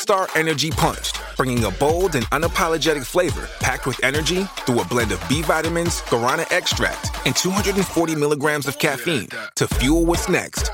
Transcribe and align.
Rockstar 0.00 0.34
Energy 0.34 0.70
Punched, 0.70 1.20
bringing 1.36 1.64
a 1.64 1.70
bold 1.70 2.14
and 2.14 2.24
unapologetic 2.36 3.04
flavor 3.04 3.44
packed 3.60 3.86
with 3.86 4.02
energy 4.02 4.44
through 4.64 4.80
a 4.80 4.84
blend 4.84 5.12
of 5.12 5.20
B 5.28 5.42
vitamins, 5.42 6.00
guarana 6.10 6.46
extract, 6.50 7.04
and 7.26 7.36
240 7.36 8.14
milligrams 8.14 8.66
of 8.66 8.78
caffeine 8.78 9.28
to 9.56 9.68
fuel 9.68 10.06
what's 10.06 10.28
next. 10.28 10.70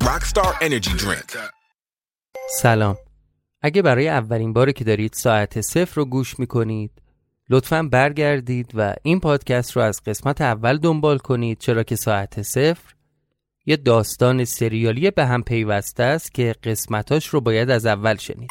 Rockstar 0.00 0.54
Energy 0.60 0.92
Drink. 0.96 1.36
سلام 2.50 2.96
اگه 3.62 3.82
برای 3.82 4.08
اولین 4.08 4.52
باری 4.52 4.72
که 4.72 4.84
دارید 4.84 5.12
ساعت 5.12 5.60
صفر 5.60 5.94
رو 5.94 6.04
گوش 6.04 6.38
می‌کنید 6.38 6.90
لطفا 7.50 7.82
برگردید 7.82 8.70
و 8.74 8.94
این 9.02 9.20
پادکست 9.20 9.72
رو 9.76 9.82
از 9.82 10.02
قسمت 10.06 10.40
اول 10.40 10.78
دنبال 10.78 11.18
کنید 11.18 11.58
چرا 11.58 11.82
که 11.82 11.96
ساعت 11.96 12.42
صفر 12.42 12.94
یه 13.68 13.76
داستان 13.76 14.44
سریالی 14.44 15.10
به 15.10 15.26
هم 15.26 15.42
پیوسته 15.42 16.02
است 16.02 16.34
که 16.34 16.54
قسمتاش 16.64 17.26
رو 17.26 17.40
باید 17.40 17.70
از 17.70 17.86
اول 17.86 18.16
شنید. 18.16 18.50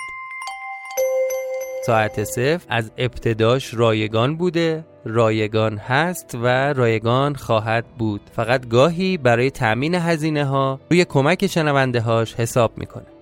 ساعت 1.86 2.24
صفر 2.24 2.66
از 2.70 2.92
ابتداش 2.98 3.74
رایگان 3.74 4.38
بوده 4.38 4.86
رایگان 5.06 5.78
هست 5.78 6.36
و 6.36 6.74
رایگان 6.74 7.36
خواهد 7.36 7.86
بود. 7.98 8.22
فقط 8.36 8.68
گاهی 8.68 9.18
برای 9.18 9.52
تأمین 9.52 9.96
هزینه 9.96 10.46
ها 10.46 10.80
روی 10.92 11.06
کمک 11.06 11.48
شنونده 11.48 12.02
هاش 12.02 12.36
حساب 12.36 12.78
می‌کنه. 12.78 13.17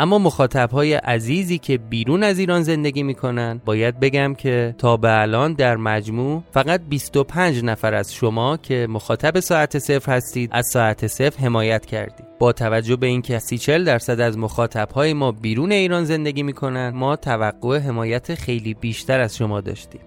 اما 0.00 0.18
مخاطب 0.18 0.70
های 0.70 0.94
عزیزی 0.94 1.58
که 1.58 1.78
بیرون 1.78 2.22
از 2.22 2.38
ایران 2.38 2.62
زندگی 2.62 3.02
می‌کنن 3.02 3.60
باید 3.64 4.00
بگم 4.00 4.34
که 4.34 4.74
تا 4.78 4.96
به 4.96 5.20
الان 5.20 5.52
در 5.52 5.76
مجموع 5.76 6.42
فقط 6.50 6.80
25 6.88 7.64
نفر 7.64 7.94
از 7.94 8.14
شما 8.14 8.56
که 8.56 8.86
مخاطب 8.90 9.40
ساعت 9.40 9.78
صفر 9.78 10.12
هستید 10.12 10.50
از 10.52 10.66
ساعت 10.66 11.06
صفر 11.06 11.44
حمایت 11.44 11.86
کردید. 11.86 12.26
با 12.38 12.52
توجه 12.52 12.96
به 12.96 13.06
اینکه 13.06 13.38
30 13.38 13.84
درصد 13.84 14.20
از 14.20 14.38
مخاطب 14.38 14.90
های 14.90 15.12
ما 15.12 15.32
بیرون 15.32 15.72
ایران 15.72 16.04
زندگی 16.04 16.42
می‌کنن 16.42 16.90
ما 16.90 17.16
توقع 17.16 17.78
حمایت 17.78 18.34
خیلی 18.34 18.74
بیشتر 18.74 19.20
از 19.20 19.36
شما 19.36 19.60
داشتیم. 19.60 20.00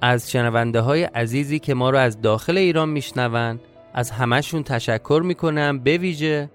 از 0.00 0.30
شنونده 0.30 0.80
های 0.80 1.02
عزیزی 1.02 1.58
که 1.58 1.74
ما 1.74 1.90
رو 1.90 1.98
از 1.98 2.20
داخل 2.20 2.58
ایران 2.58 2.88
میشنون 2.88 3.60
از 3.94 4.10
همشون 4.10 4.62
تشکر 4.62 5.22
می‌کنم 5.24 5.78
به 5.78 5.98
ویژه 5.98 6.50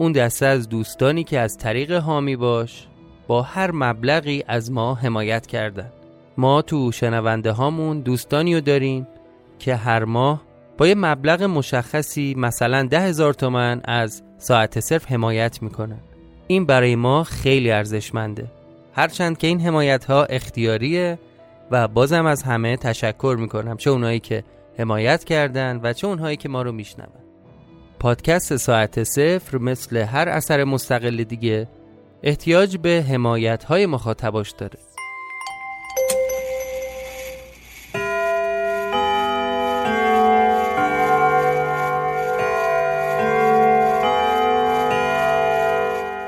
اون 0.00 0.12
دسته 0.12 0.46
از 0.46 0.68
دوستانی 0.68 1.24
که 1.24 1.38
از 1.38 1.58
طریق 1.58 1.92
حامی 1.92 2.36
باش 2.36 2.86
با 3.26 3.42
هر 3.42 3.70
مبلغی 3.70 4.44
از 4.48 4.72
ما 4.72 4.94
حمایت 4.94 5.46
کردن. 5.46 5.92
ما 6.36 6.62
تو 6.62 6.92
شنونده 6.92 7.52
هامون 7.52 8.00
دوستانی 8.00 8.54
رو 8.54 8.60
داریم 8.60 9.06
که 9.58 9.74
هر 9.74 10.04
ماه 10.04 10.42
با 10.78 10.86
یه 10.86 10.94
مبلغ 10.94 11.42
مشخصی 11.42 12.34
مثلا 12.38 12.82
ده 12.82 13.00
هزار 13.00 13.34
تومن 13.34 13.80
از 13.84 14.22
ساعت 14.38 14.80
صرف 14.80 15.12
حمایت 15.12 15.62
می‌کنن. 15.62 16.00
این 16.46 16.66
برای 16.66 16.96
ما 16.96 17.24
خیلی 17.24 17.70
ارزشمنده. 17.70 18.46
هرچند 18.92 19.38
که 19.38 19.46
این 19.46 19.60
حمایت 19.60 20.04
ها 20.04 20.24
اختیاریه 20.24 21.18
و 21.70 21.88
بازم 21.88 22.26
از 22.26 22.42
همه 22.42 22.76
تشکر 22.76 23.36
می‌کنم. 23.40 23.76
چه 23.76 23.90
اونایی 23.90 24.20
که 24.20 24.44
حمایت 24.78 25.24
کردن 25.24 25.80
و 25.82 25.92
چه 25.92 26.06
اونهایی 26.06 26.36
که 26.36 26.48
ما 26.48 26.62
رو 26.62 26.72
میشنون. 26.72 27.19
پادکست 28.00 28.56
ساعت 28.56 29.02
صفر 29.04 29.58
مثل 29.58 29.96
هر 29.96 30.28
اثر 30.28 30.64
مستقل 30.64 31.24
دیگه 31.24 31.68
احتیاج 32.22 32.76
به 32.76 33.04
حمایت 33.08 33.64
های 33.64 33.86
مخاطباش 33.86 34.50
داره. 34.50 34.78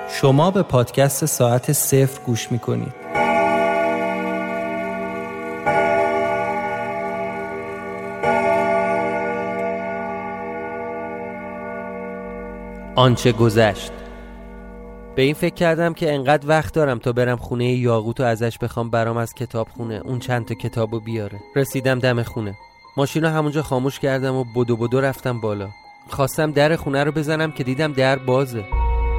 شما 0.09 0.51
به 0.51 0.63
پادکست 0.63 1.27
ساعت 1.27 1.73
صفر 1.73 2.21
گوش 2.27 2.53
می‌کنید. 2.53 3.02
آنچه 13.03 13.33
گذشت. 13.33 13.93
به 15.17 15.23
این 15.23 15.35
فکر 15.35 15.55
کردم 15.55 15.95
که 15.95 16.15
انقدر 16.15 16.49
وقت 16.49 16.75
دارم 16.75 16.99
تا 16.99 17.13
برم 17.13 17.37
خونه 17.37 17.73
یاقوت 17.73 18.21
و 18.21 18.23
ازش 18.23 18.59
بخوام 18.59 18.91
برام 18.91 19.17
از 19.17 19.35
کتاب 19.35 19.69
خونه 19.77 20.01
اون 20.05 20.19
چند 20.19 20.45
تا 20.45 20.55
کتابو 20.55 21.01
بیاره. 21.01 21.41
رسیدم 21.57 21.99
دم 21.99 22.23
خونه. 22.23 22.55
ماشین 22.97 23.23
رو 23.23 23.29
همونجا 23.29 23.63
خاموش 23.63 23.99
کردم 23.99 24.35
و 24.35 24.45
بدو 24.57 24.77
بدو 24.77 25.01
رفتم 25.01 25.41
بالا. 25.41 25.69
خواستم 26.09 26.51
در 26.51 26.77
خونه 26.77 27.05
رو 27.05 27.13
بزنم 27.13 27.53
که 27.53 27.65
دیدم 27.65 27.93
در 27.93 28.19
بازه. 28.19 28.65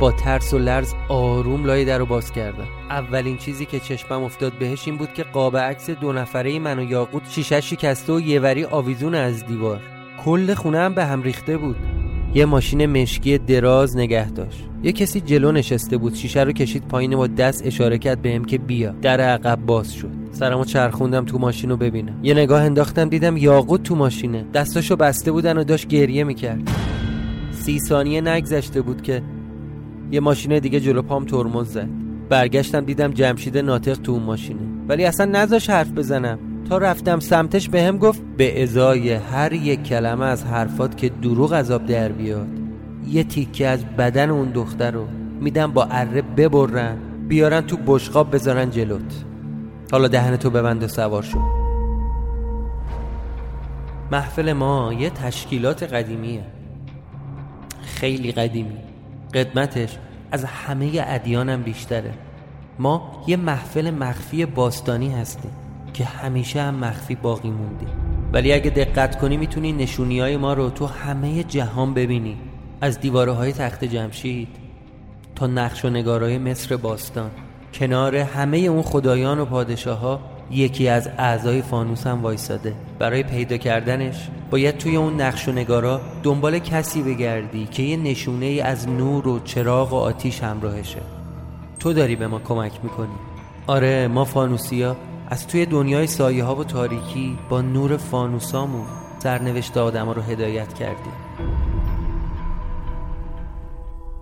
با 0.01 0.11
ترس 0.11 0.53
و 0.53 0.57
لرز 0.57 0.93
آروم 1.09 1.65
لای 1.65 1.85
در 1.85 1.97
رو 1.97 2.05
باز 2.05 2.31
کردم. 2.31 2.67
اولین 2.89 3.37
چیزی 3.37 3.65
که 3.65 3.79
چشمم 3.79 4.23
افتاد 4.23 4.53
بهش 4.53 4.87
این 4.87 4.97
بود 4.97 5.13
که 5.13 5.23
قاب 5.23 5.57
عکس 5.57 5.89
دو 5.89 6.13
نفره 6.13 6.59
من 6.59 6.79
و 6.79 6.83
یاقوت 6.83 7.29
شیشه 7.29 7.61
شکسته 7.61 8.13
و 8.13 8.19
یه 8.19 8.39
وری 8.39 8.65
آویزون 8.65 9.15
از 9.15 9.45
دیوار. 9.45 9.81
کل 10.25 10.53
خونه 10.53 10.79
هم 10.79 10.93
به 10.93 11.05
هم 11.05 11.21
ریخته 11.21 11.57
بود. 11.57 12.02
یه 12.35 12.45
ماشین 12.45 12.85
مشکی 12.85 13.37
دراز 13.37 13.97
نگه 13.97 14.31
داشت. 14.31 14.65
یه 14.83 14.91
کسی 14.91 15.21
جلو 15.21 15.51
نشسته 15.51 15.97
بود 15.97 16.15
شیشه 16.15 16.43
رو 16.43 16.51
کشید 16.51 16.87
پایین 16.87 17.13
و 17.13 17.27
دست 17.27 17.67
اشاره 17.67 17.97
کرد 17.97 18.21
بهم 18.21 18.45
که 18.45 18.57
بیا. 18.57 18.91
در 18.91 19.21
عقب 19.21 19.59
باز 19.65 19.93
شد. 19.93 20.09
سرمو 20.31 20.65
چرخوندم 20.65 21.25
تو 21.25 21.37
ماشین 21.37 21.69
رو 21.69 21.77
ببینم. 21.77 22.19
یه 22.23 22.33
نگاه 22.33 22.63
انداختم 22.63 23.09
دیدم 23.09 23.37
یاقوت 23.37 23.83
تو 23.83 23.95
ماشینه. 23.95 24.45
دستاشو 24.53 24.95
بسته 24.95 25.31
بودن 25.31 25.57
و 25.57 25.63
داشت 25.63 25.87
گریه 25.87 26.23
می‌کرد. 26.23 26.71
سی 27.51 27.79
ثانیه 27.79 28.21
نگذشته 28.21 28.81
بود 28.81 29.01
که 29.01 29.21
یه 30.11 30.19
ماشین 30.19 30.59
دیگه 30.59 30.79
جلو 30.79 31.01
پام 31.01 31.25
ترمز 31.25 31.67
زد. 31.67 31.89
برگشتم 32.29 32.85
دیدم 32.85 33.11
جمشید 33.11 33.57
ناطق 33.57 33.93
تو 33.93 34.11
اون 34.11 34.23
ماشینه. 34.23 34.61
ولی 34.87 35.05
اصلا 35.05 35.25
نذاش 35.25 35.69
حرف 35.69 35.91
بزنم. 35.91 36.39
تا 36.69 36.77
رفتم 36.77 37.19
سمتش 37.19 37.69
به 37.69 37.83
هم 37.83 37.97
گفت 37.97 38.21
به 38.37 38.63
ازای 38.63 39.13
هر 39.13 39.53
یک 39.53 39.83
کلمه 39.83 40.25
از 40.25 40.45
حرفات 40.45 40.97
که 40.97 41.09
دروغ 41.09 41.53
عذاب 41.53 41.85
در 41.85 42.11
بیاد. 42.11 42.47
یه 43.07 43.23
تیکه 43.23 43.67
از 43.67 43.85
بدن 43.85 44.29
اون 44.29 44.51
دختر 44.51 44.91
رو 44.91 45.07
میدم 45.39 45.71
با 45.71 45.83
اره 45.83 46.21
ببرن 46.21 46.97
بیارن 47.27 47.61
تو 47.61 47.77
بشقاب 47.85 48.35
بذارن 48.35 48.69
جلوت. 48.69 49.25
حالا 49.91 50.07
دهن 50.07 50.37
تو 50.37 50.49
ببند 50.49 50.83
و 50.83 50.87
سوار 50.87 51.23
شو. 51.23 51.39
محفل 54.11 54.53
ما 54.53 54.93
یه 54.93 55.09
تشکیلات 55.09 55.83
قدیمیه. 55.83 56.43
خیلی 57.81 58.31
قدیمی. 58.31 58.77
قدمتش 59.33 59.97
از 60.31 60.43
همه 60.43 60.91
ادیانم 61.07 61.61
بیشتره. 61.61 62.13
ما 62.79 63.23
یه 63.27 63.37
محفل 63.37 63.91
مخفی 63.91 64.45
باستانی 64.45 65.09
هستیم. 65.09 65.51
که 65.93 66.05
همیشه 66.05 66.61
هم 66.61 66.75
مخفی 66.75 67.15
باقی 67.15 67.49
موندیم 67.49 67.87
ولی 68.33 68.53
اگه 68.53 68.69
دقت 68.69 69.19
کنی 69.19 69.37
می‌تونی 69.37 69.71
نشونی 69.71 70.19
های 70.19 70.37
ما 70.37 70.53
رو 70.53 70.69
تو 70.69 70.85
همه 70.85 71.43
جهان 71.43 71.93
ببینی. 71.93 72.37
از 72.81 72.99
دیواره 72.99 73.31
های 73.31 73.51
تخت 73.51 73.83
جمشید 73.83 74.47
تا 75.35 75.47
نقش 75.47 75.85
و 75.85 75.89
نگارای 75.89 76.37
مصر 76.37 76.77
باستان. 76.77 77.31
کنار 77.73 78.15
همه 78.15 78.57
اون 78.57 78.81
خدایان 78.81 79.39
و 79.39 79.45
پادشاه 79.45 79.99
ها 79.99 80.19
یکی 80.51 80.87
از 80.87 81.09
اعضای 81.17 81.61
فانوس 81.61 82.07
هم 82.07 82.21
وایساده. 82.21 82.73
برای 82.99 83.23
پیدا 83.23 83.57
کردنش 83.57 84.29
باید 84.51 84.77
توی 84.77 84.95
اون 84.95 85.21
نقش 85.21 85.47
و 85.47 85.51
نگارا 85.51 86.01
دنبال 86.23 86.59
کسی 86.59 87.01
بگردی 87.01 87.65
که 87.65 87.83
یه 87.83 87.97
نشونه 87.97 88.45
ای 88.45 88.61
از 88.61 88.89
نور 88.89 89.27
و 89.27 89.39
چراغ 89.39 89.93
و 89.93 89.95
آتیش 89.95 90.43
همراهشه. 90.43 91.01
تو 91.79 91.93
داری 91.93 92.15
به 92.15 92.27
ما 92.27 92.39
کمک 92.39 92.71
می‌کنی. 92.83 93.15
آره 93.67 94.07
ما 94.07 94.25
فانوسیا 94.25 94.95
از 95.29 95.47
توی 95.47 95.65
دنیای 95.65 96.07
سایه 96.07 96.43
ها 96.43 96.55
و 96.55 96.63
تاریکی 96.63 97.37
با 97.49 97.61
نور 97.61 97.97
فانوسامون 97.97 98.85
سرنوشت 99.19 99.77
آدم 99.77 100.09
رو 100.09 100.21
هدایت 100.21 100.73
کردیم 100.73 101.13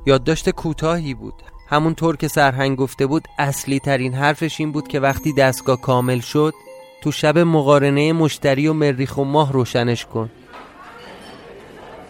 یادداشت 0.06 0.50
کوتاهی 0.50 1.14
بود 1.14 1.34
همونطور 1.70 2.18
که 2.18 2.28
سرهنگ 2.28 2.78
گفته 2.78 3.06
بود 3.06 3.28
اصلی 3.38 3.80
ترین 3.80 4.14
حرفش 4.14 4.60
این 4.60 4.72
بود 4.72 4.88
که 4.88 5.00
وقتی 5.00 5.34
دستگاه 5.34 5.82
کامل 5.82 6.20
شد 6.20 6.54
تو 7.02 7.12
شب 7.12 7.38
مقارنه 7.38 8.14
مشتری 8.14 8.68
و 8.68 8.74
مریخ 8.74 9.18
و 9.18 9.24
ماه 9.24 9.54
روشنش 9.54 10.06
کن 10.06 10.30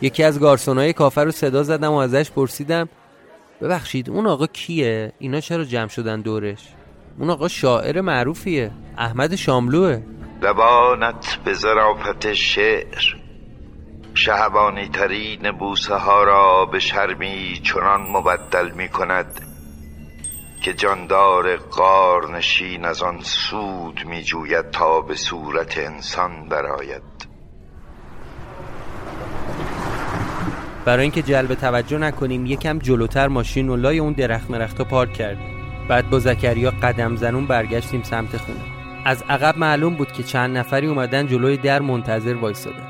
یکی 0.01 0.23
از 0.23 0.39
گارسونای 0.39 0.93
کافه 0.93 1.23
رو 1.23 1.31
صدا 1.31 1.63
زدم 1.63 1.91
و 1.91 1.95
ازش 1.95 2.31
پرسیدم 2.31 2.89
ببخشید 3.61 4.09
اون 4.09 4.27
آقا 4.27 4.47
کیه؟ 4.47 5.11
اینا 5.19 5.39
چرا 5.39 5.65
جمع 5.65 5.87
شدن 5.87 6.21
دورش؟ 6.21 6.67
اون 7.19 7.29
آقا 7.29 7.47
شاعر 7.47 8.01
معروفیه. 8.01 8.71
احمد 8.97 9.35
شاملوه. 9.35 10.01
لبانت 10.41 11.39
به 11.45 11.53
ظرافت 11.53 12.33
شعر. 12.33 13.21
شهبانی 14.13 14.89
ترین 14.89 15.51
بوسه 15.51 15.95
ها 15.95 16.23
را 16.23 16.65
به 16.65 16.79
شرمی 16.79 17.59
چنان 17.63 18.01
مبدل 18.01 18.71
می 18.71 18.89
کند 18.89 19.41
که 20.61 20.73
جاندار 20.73 21.57
غار 21.57 22.37
نشین 22.37 22.85
از 22.85 23.03
آن 23.03 23.19
سود 23.21 24.05
می 24.05 24.23
جوید 24.23 24.71
تا 24.71 25.01
به 25.01 25.15
صورت 25.15 25.77
انسان 25.77 26.47
درآید 26.47 27.31
برای 30.85 31.01
اینکه 31.01 31.21
جلب 31.21 31.53
توجه 31.53 31.97
نکنیم 31.97 32.45
یکم 32.45 32.79
جلوتر 32.79 33.27
ماشین 33.27 33.69
و 33.69 33.75
لای 33.75 33.99
اون 33.99 34.13
درخت 34.13 34.51
مرختا 34.51 34.83
پارک 34.83 35.13
کردیم. 35.13 35.50
بعد 35.89 36.09
با 36.09 36.19
زکریا 36.19 36.73
قدم 36.83 37.15
زنون 37.15 37.45
برگشتیم 37.45 38.03
سمت 38.03 38.37
خونه. 38.37 38.59
از 39.05 39.23
عقب 39.29 39.57
معلوم 39.57 39.95
بود 39.95 40.11
که 40.11 40.23
چند 40.23 40.57
نفری 40.57 40.87
اومدن 40.87 41.27
جلوی 41.27 41.57
در 41.57 41.81
منتظر 41.81 42.33
وایسادن. 42.33 42.87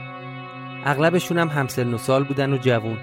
اغلبشون 0.85 1.37
هم 1.37 1.47
همسن 1.47 1.93
و 1.93 1.97
سال 1.97 2.23
بودن 2.23 2.53
و 2.53 2.57
جوون. 2.57 2.97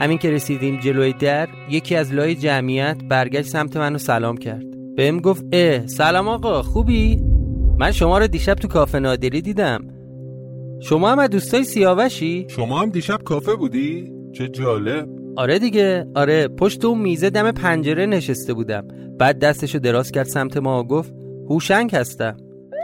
همین 0.00 0.18
که 0.18 0.30
رسیدیم 0.30 0.76
جلوی 0.76 1.12
در 1.12 1.48
یکی 1.70 1.96
از 1.96 2.14
لای 2.14 2.34
جمعیت 2.34 2.96
برگشت 3.08 3.48
سمت 3.48 3.76
منو 3.76 3.98
سلام 3.98 4.36
کرد. 4.36 4.64
بهم 4.96 5.20
گفت 5.20 5.44
اه 5.52 5.86
سلام 5.86 6.28
آقا 6.28 6.62
خوبی؟ 6.62 7.22
من 7.78 7.92
شما 7.92 8.18
رو 8.18 8.26
دیشب 8.26 8.54
تو 8.54 8.68
کافه 8.68 8.98
نادری 8.98 9.40
دیدم. 9.40 9.84
شما 10.80 11.12
هم 11.12 11.18
از 11.18 11.30
دوستای 11.30 11.64
سیاوشی؟ 11.64 12.46
شما 12.50 12.80
هم 12.80 12.90
دیشب 12.90 13.22
کافه 13.22 13.54
بودی؟ 13.54 14.12
چه 14.32 14.48
جالب. 14.48 15.08
آره 15.36 15.58
دیگه. 15.58 16.06
آره 16.14 16.48
پشت 16.48 16.84
اون 16.84 16.98
میزه 16.98 17.30
دم 17.30 17.50
پنجره 17.50 18.06
نشسته 18.06 18.54
بودم. 18.54 18.88
بعد 19.18 19.38
دستشو 19.38 19.78
دراز 19.78 20.12
کرد 20.12 20.26
سمت 20.26 20.56
ما 20.56 20.80
و 20.80 20.86
گفت 20.86 21.12
هوشنگ 21.50 21.96
هستم. 21.96 22.36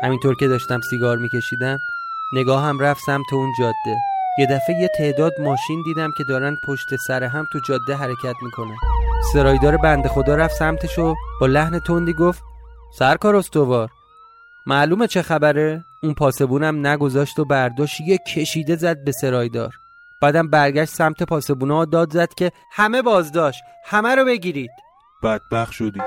همینطور 0.02 0.36
که 0.36 0.48
داشتم 0.48 0.80
سیگار 0.90 1.18
میکشیدم 1.18 1.78
نگاه 2.32 2.62
هم 2.62 2.78
رفت 2.78 3.00
سمت 3.06 3.32
اون 3.32 3.52
جاده. 3.58 3.96
یه 4.38 4.46
دفعه 4.46 4.80
یه 4.80 4.88
تعداد 4.98 5.32
ماشین 5.40 5.82
دیدم 5.82 6.10
که 6.18 6.24
دارن 6.24 6.56
پشت 6.66 6.96
سر 6.96 7.22
هم 7.22 7.46
تو 7.52 7.60
جاده 7.68 7.94
حرکت 7.94 8.34
می‌کنن. 8.42 8.76
سرایدار 9.32 9.76
بنده 9.76 10.08
خدا 10.08 10.36
رفت 10.36 10.54
سمتش 10.54 10.98
و 10.98 11.14
با 11.40 11.46
لحن 11.46 11.78
تندی 11.78 12.12
گفت 12.12 12.42
سرکار 12.98 13.36
استوار. 13.36 13.90
معلومه 14.66 15.06
چه 15.06 15.22
خبره؟ 15.22 15.84
اون 16.02 16.14
پاسبونم 16.14 16.86
نگذاشت 16.86 17.38
و 17.38 17.44
برداشت 17.44 18.00
یه 18.00 18.18
کشیده 18.18 18.76
زد 18.76 19.04
به 19.04 19.12
سرایدار. 19.12 19.72
بعدم 20.22 20.50
برگشت 20.50 20.92
سمت 20.94 21.22
پاسبونا 21.22 21.84
داد 21.84 22.12
زد 22.12 22.34
که 22.34 22.52
همه 22.72 23.02
بازداشت 23.02 23.62
همه 23.84 24.14
رو 24.14 24.24
بگیرید. 24.24 24.70
بدبخ 25.22 25.72
شدی. 25.72 26.00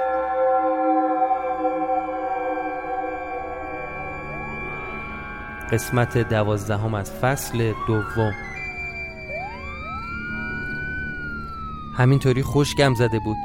قسمت 5.71 6.17
دوازدهم 6.17 6.93
از 6.93 7.11
فصل 7.11 7.73
دوم. 7.87 8.33
همینطوری 11.97 12.41
خوشگم 12.41 12.93
زده 12.93 13.19
بود. 13.19 13.37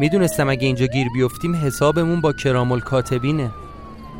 می‌دونستم 0.00 0.48
اگه 0.48 0.66
اینجا 0.66 0.86
گیر 0.86 1.08
بیفتیم 1.14 1.54
حسابمون 1.54 2.20
با 2.20 2.32
کرامل 2.32 2.80
کاتبینه. 2.80 3.50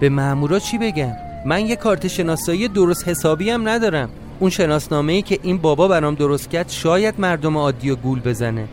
به 0.00 0.08
مامورا 0.08 0.58
چی 0.58 0.78
بگم؟ 0.78 1.12
من 1.46 1.66
یه 1.66 1.76
کارت 1.76 2.08
شناسایی 2.08 2.68
درست 2.68 3.08
حسابی 3.08 3.50
هم 3.50 3.68
ندارم. 3.68 4.08
اون 4.40 4.50
شناسنامه 4.50 5.12
ای 5.12 5.22
که 5.22 5.38
این 5.42 5.58
بابا 5.58 5.88
برام 5.88 6.14
درست 6.14 6.50
کرد 6.50 6.68
شاید 6.68 7.20
مردم 7.20 7.56
عادی 7.56 7.90
و 7.90 7.96
گول 7.96 8.20
بزنه. 8.20 8.68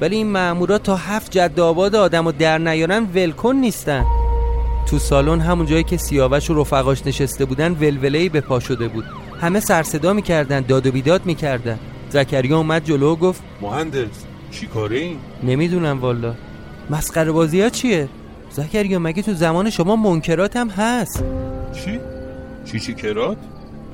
ولی 0.00 0.16
این 0.16 0.30
مامورا 0.30 0.78
تا 0.78 0.96
هفت 0.96 1.30
جد 1.30 1.60
آباد 1.60 1.94
آدم 1.94 2.26
و 2.26 2.32
در 2.32 2.58
نیارن 2.58 3.04
ولکن 3.14 3.56
نیستن. 3.56 4.04
تو 4.86 4.98
سالن 4.98 5.40
همون 5.40 5.66
جایی 5.66 5.84
که 5.84 5.96
سیاوش 5.96 6.50
و 6.50 6.54
رفقاش 6.54 7.06
نشسته 7.06 7.44
بودن 7.44 7.72
ولوله‌ای 7.72 8.28
به 8.28 8.40
پا 8.40 8.60
شده 8.60 8.88
بود. 8.88 9.04
همه 9.40 9.60
سرصدا 9.60 10.12
می‌کردن 10.12 10.60
داد 10.60 10.86
و 10.86 10.92
بیداد 10.92 11.26
می‌کردن. 11.26 11.78
زکریا 12.10 12.56
اومد 12.56 12.84
جلو 12.84 13.12
و 13.12 13.16
گفت 13.16 13.42
مهندس 13.60 14.24
چی 14.50 14.66
کاره 14.66 14.96
این؟ 14.96 15.16
نمی‌دونم 15.42 16.00
والا 16.00 16.34
مسخره 16.90 17.32
بازی 17.32 17.60
ها 17.60 17.68
چیه؟ 17.68 18.08
زکریا 18.50 18.98
مگه 18.98 19.22
تو 19.22 19.34
زمان 19.34 19.70
شما 19.70 19.96
منکرات 19.96 20.56
هم 20.56 20.68
هست؟ 20.68 21.24
چی؟ 21.84 21.98
چی 22.64 22.80
چی 22.80 22.94
کرات؟ 22.94 23.36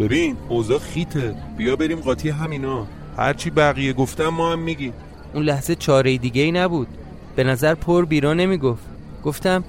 ببین 0.01 0.37
اوضاع 0.49 0.79
خیته. 0.79 1.35
بیا 1.57 1.77
بریم 1.77 2.01
قاطی 2.01 2.29
همینا. 2.31 2.87
هرچی 3.17 3.51
بقیه 3.51 3.93
گفتم 3.93 4.29
ما 4.29 4.53
هم 4.53 4.59
میگیم. 4.59 4.93
اون 5.35 5.43
لحظه 5.43 5.75
چاره 5.75 6.19
دیگه 6.19 6.43
ای 6.43 6.53
نبود. 6.53 6.89
به 7.37 7.45
نظر 7.45 7.75
پر 7.75 8.05
بیرا 8.05 8.35
نمی‌گفت. 8.35 8.83
گفتم 9.25 9.65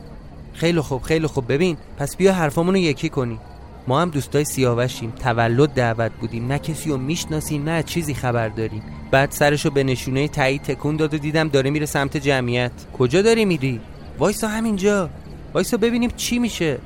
خیلی 0.59 0.81
خوب 0.81 1.01
خیلی 1.01 1.27
خوب. 1.27 1.51
ببین 1.51 1.77
پس 1.97 2.15
بیا 2.15 2.33
حرفامونو 2.33 2.77
یکی 2.77 3.09
کنی. 3.09 3.39
ما 3.87 4.01
هم 4.01 4.09
دوستای 4.09 4.43
سیاوشیم. 4.43 5.11
تولد 5.11 5.69
دعوت 5.73 6.11
بودیم. 6.11 6.47
نه 6.47 6.59
کسی 6.59 6.89
رو 6.89 6.97
می‌شناسیم 6.97 7.69
نه 7.69 7.83
چیزی 7.83 8.13
خبر 8.13 8.49
داریم. 8.49 8.83
بعد 9.11 9.31
سرشو 9.31 9.69
به 9.69 9.83
نشونه 9.83 10.27
تایید 10.27 10.61
تکون 10.61 10.95
داد 10.95 11.13
و 11.13 11.17
دیدم 11.17 11.47
داره 11.47 11.69
میره 11.69 11.85
سمت 11.85 12.17
جمعیت. 12.17 12.71
کجا 12.97 13.21
داری 13.21 13.45
میری؟ 13.45 13.79
وایسا 14.19 14.47
همینجا. 14.47 15.09
وایسا 15.53 15.77
ببینیم 15.77 16.11
چی 16.15 16.39
میشه. 16.39 16.77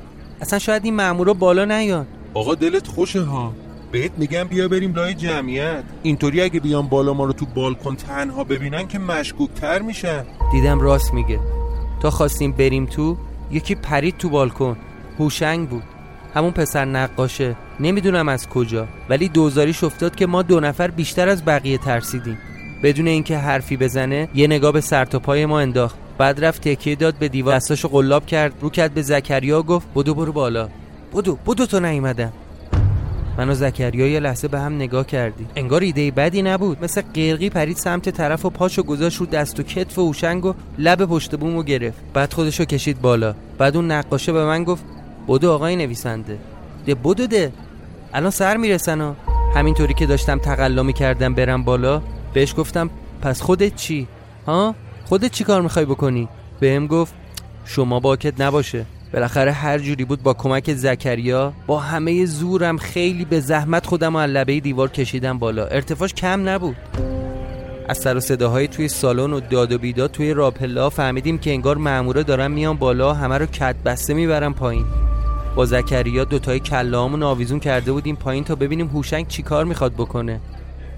اصلا 0.41 0.59
شاید 0.59 0.85
این 0.85 0.95
مامورا 0.95 1.33
بالا 1.33 1.65
نیان 1.65 2.07
آقا 2.33 2.55
دلت 2.55 2.87
خوشه 2.87 3.21
ها؟ 3.21 3.53
بهت 3.91 4.11
میگم 4.17 4.43
بیا 4.43 4.67
بریم 4.67 4.95
لای 4.95 5.13
جمعیت. 5.13 5.83
اینطوری 6.03 6.41
اگه 6.41 6.59
بیان 6.59 6.87
بالا 6.87 7.13
ما 7.13 7.25
رو 7.25 7.33
تو 7.33 7.45
بالکن 7.45 7.95
تنها 7.95 8.43
ببینن 8.43 8.87
که 8.87 8.99
مشکوکتر 8.99 9.81
میشن. 9.81 10.25
دیدم 10.51 10.79
راست 10.79 11.13
میگه. 11.13 11.39
تا 12.01 12.09
خواستیم 12.09 12.51
بریم 12.51 12.85
تو 12.85 13.17
یکی 13.51 13.75
پرید 13.75 14.17
تو 14.17 14.29
بالکن. 14.29 14.77
هوشنگ 15.19 15.69
بود. 15.69 15.83
همون 16.35 16.51
پسر 16.51 16.85
نقاشه. 16.85 17.55
نمی‌دونم 17.79 18.29
از 18.29 18.49
کجا. 18.49 18.87
ولی 19.09 19.29
دوزاریش 19.29 19.83
افتاد 19.83 20.15
که 20.15 20.27
ما 20.27 20.41
دو 20.41 20.59
نفر 20.59 20.87
بیشتر 20.87 21.29
از 21.29 21.45
بقیه 21.45 21.77
ترسیدیم. 21.77 22.37
بدون 22.83 23.07
اینکه 23.07 23.37
حرفی 23.37 23.77
بزنه 23.77 24.29
یه 24.35 24.47
نگاه 24.47 24.71
به 24.71 24.81
سر 24.81 25.05
تا 25.05 25.19
پای 25.19 25.45
ما 25.45 25.59
انداخت. 25.59 25.95
بعد 26.17 26.45
رفت 26.45 26.67
تکیه 26.67 26.95
داد 26.95 27.15
به 27.15 27.27
دیوار. 27.27 27.55
دستاشو 27.55 27.87
قلاب 27.87 28.25
کرد. 28.25 28.53
رو 28.61 28.69
کرد 28.69 28.93
به 28.93 29.01
زکریا 29.01 29.61
گفت 29.61 29.87
بدو 29.95 30.13
برو 30.13 30.31
بالا. 30.31 30.69
بدو 31.13 31.37
بدو 31.47 31.65
تو 31.65 31.79
نیومدم. 31.79 32.33
من 33.37 33.49
و 33.49 33.53
زکریا 33.53 34.07
یه 34.07 34.19
لحظه 34.19 34.47
به 34.47 34.59
هم 34.59 34.75
نگاه 34.75 35.05
کردیم. 35.05 35.47
انگار 35.55 35.81
ایده 35.81 36.11
بدی 36.11 36.41
نبود. 36.41 36.83
مثل 36.83 37.01
قرقی 37.01 37.49
پرید 37.49 37.77
سمت 37.77 38.09
طرف 38.09 38.45
و 38.45 38.49
پاشو 38.49 38.83
گذاشت 38.83 39.17
رو 39.17 39.25
دست 39.25 39.59
و 39.59 39.63
کتف 39.63 39.99
و 39.99 40.07
هوشنگ 40.07 40.45
و 40.45 40.53
لب 40.77 41.05
پشت 41.05 41.35
بومو 41.35 41.63
گرفت. 41.63 41.97
بعد 42.13 42.33
خودشو 42.33 42.65
کشید 42.65 43.01
بالا. 43.01 43.35
بعد 43.57 43.75
اون 43.75 43.91
نقاشه 43.91 44.31
به 44.31 44.45
من 44.45 44.63
گفت 44.63 44.85
بدو 45.27 45.51
آقای 45.51 45.75
نویسنده. 45.75 46.37
ده 46.85 46.95
بدو 46.95 47.27
ده. 47.27 47.53
الان 48.13 48.31
سر 48.31 48.57
می‌رسن 48.57 49.01
و 49.01 49.13
همینطوری 49.55 49.93
که 49.93 50.05
داشتم 50.05 50.37
تقلا 50.37 50.83
می‌کردم 50.83 51.33
برم 51.33 51.63
بالا 51.63 52.01
بهش 52.33 52.53
گفتم 52.57 52.89
پس 53.21 53.41
خودت 53.41 53.75
چی؟ 53.75 54.07
ها؟ 54.47 54.75
خودت 55.05 55.31
چی 55.31 55.43
کار 55.43 55.61
می‌خوای 55.61 55.85
بکنی؟ 55.85 56.29
بهم 56.59 56.87
گفت 56.87 57.13
شما 57.65 57.99
باکت 57.99 58.41
نباشه. 58.41 58.85
بالاخره 59.13 59.51
هر 59.51 59.79
جوری 59.79 60.05
بود 60.05 60.23
با 60.23 60.33
کمک 60.33 60.73
زکریا 60.73 61.53
با 61.67 61.79
همه 61.79 62.25
زورم 62.25 62.77
خیلی 62.77 63.25
به 63.25 63.39
زحمت 63.39 63.85
خودم 63.85 64.15
از 64.15 64.29
لبه 64.29 64.59
دیوار 64.59 64.89
کشیدم 64.89 65.39
بالا. 65.39 65.65
ارتفاعش 65.65 66.13
کم 66.13 66.49
نبود. 66.49 66.75
از 67.89 67.97
سر 67.97 68.17
و 68.17 68.19
صداهای 68.19 68.67
توی 68.67 68.87
سالن 68.87 69.33
و 69.33 69.39
داد 69.39 69.71
و 69.71 69.77
بیداد 69.77 70.11
توی 70.11 70.33
راپلا 70.33 70.89
فهمیدیم 70.89 71.37
که 71.37 71.51
انگار 71.51 71.77
مامورا 71.77 72.23
دارن 72.23 72.51
میان 72.51 72.77
بالا 72.77 73.13
همه 73.13 73.37
رو 73.37 73.45
کت 73.45 73.75
بسته 73.85 74.13
می‌برن 74.13 74.53
پایین. 74.53 74.85
با 75.55 75.65
زکریا 75.65 76.23
دوتای 76.23 76.59
کلامون 76.59 77.23
آویزون 77.23 77.59
کرده 77.59 77.91
بودیم 77.91 78.15
پایین 78.15 78.43
تا 78.43 78.55
ببینیم 78.55 78.87
هوشنگ 78.87 79.27
چیکار 79.27 79.65
می‌خواد 79.65 79.93
بکنه. 79.93 80.39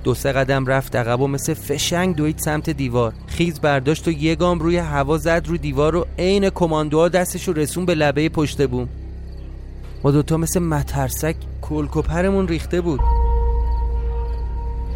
دو 0.05 0.13
سه 0.13 0.31
قدم 0.31 0.65
رفت 0.65 0.95
عقب 0.95 1.21
و 1.21 1.27
مثل 1.27 1.53
فشنگ 1.53 2.15
دوید 2.15 2.38
سمت 2.38 2.69
دیوار. 2.69 3.13
خیز 3.27 3.59
برداشت 3.59 4.07
و 4.07 4.12
یه 4.12 4.35
گام 4.35 4.59
روی 4.59 4.77
هوا 4.77 5.17
زد 5.17 5.43
رو 5.47 5.57
دیوار 5.57 5.95
و 5.95 6.05
عین 6.19 6.50
کماندوها 6.50 7.09
دستش 7.09 7.47
رو 7.47 7.53
رسون 7.53 7.85
به 7.85 7.95
لبه 7.95 8.29
پشت 8.29 8.67
بوم. 8.67 8.89
ما 10.03 10.12
دوتا 10.12 10.38
مثل 10.38 10.59
مترسک 10.59 11.35
کلکوپرمون 11.62 12.47
ریخته 12.47 12.81
بود. 12.81 13.00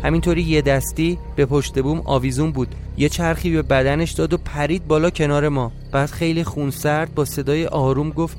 همینطوری 0.04 0.42
یه 0.42 0.62
دستی 0.62 1.20
به 1.36 1.46
پشت 1.46 1.80
بوم 1.80 2.01
آویزون 2.06 2.51
بود. 2.51 2.75
یه 2.98 3.10
چرخی 3.10 3.51
به 3.51 3.62
بدنش 3.62 4.12
داد 4.12 4.34
و 4.34 4.38
پرید 4.38 4.88
بالا 4.88 5.10
کنار 5.10 5.50
ما. 5.50 5.72
بعد 5.92 6.10
خیلی 6.10 6.44
خونسرد 6.44 7.16
با 7.16 7.25
صدای 7.25 7.66
آروم 7.66 8.10
گفت 8.10 8.38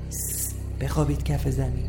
بخوابید 0.81 1.25
کف 1.25 1.49
زمین. 1.49 1.87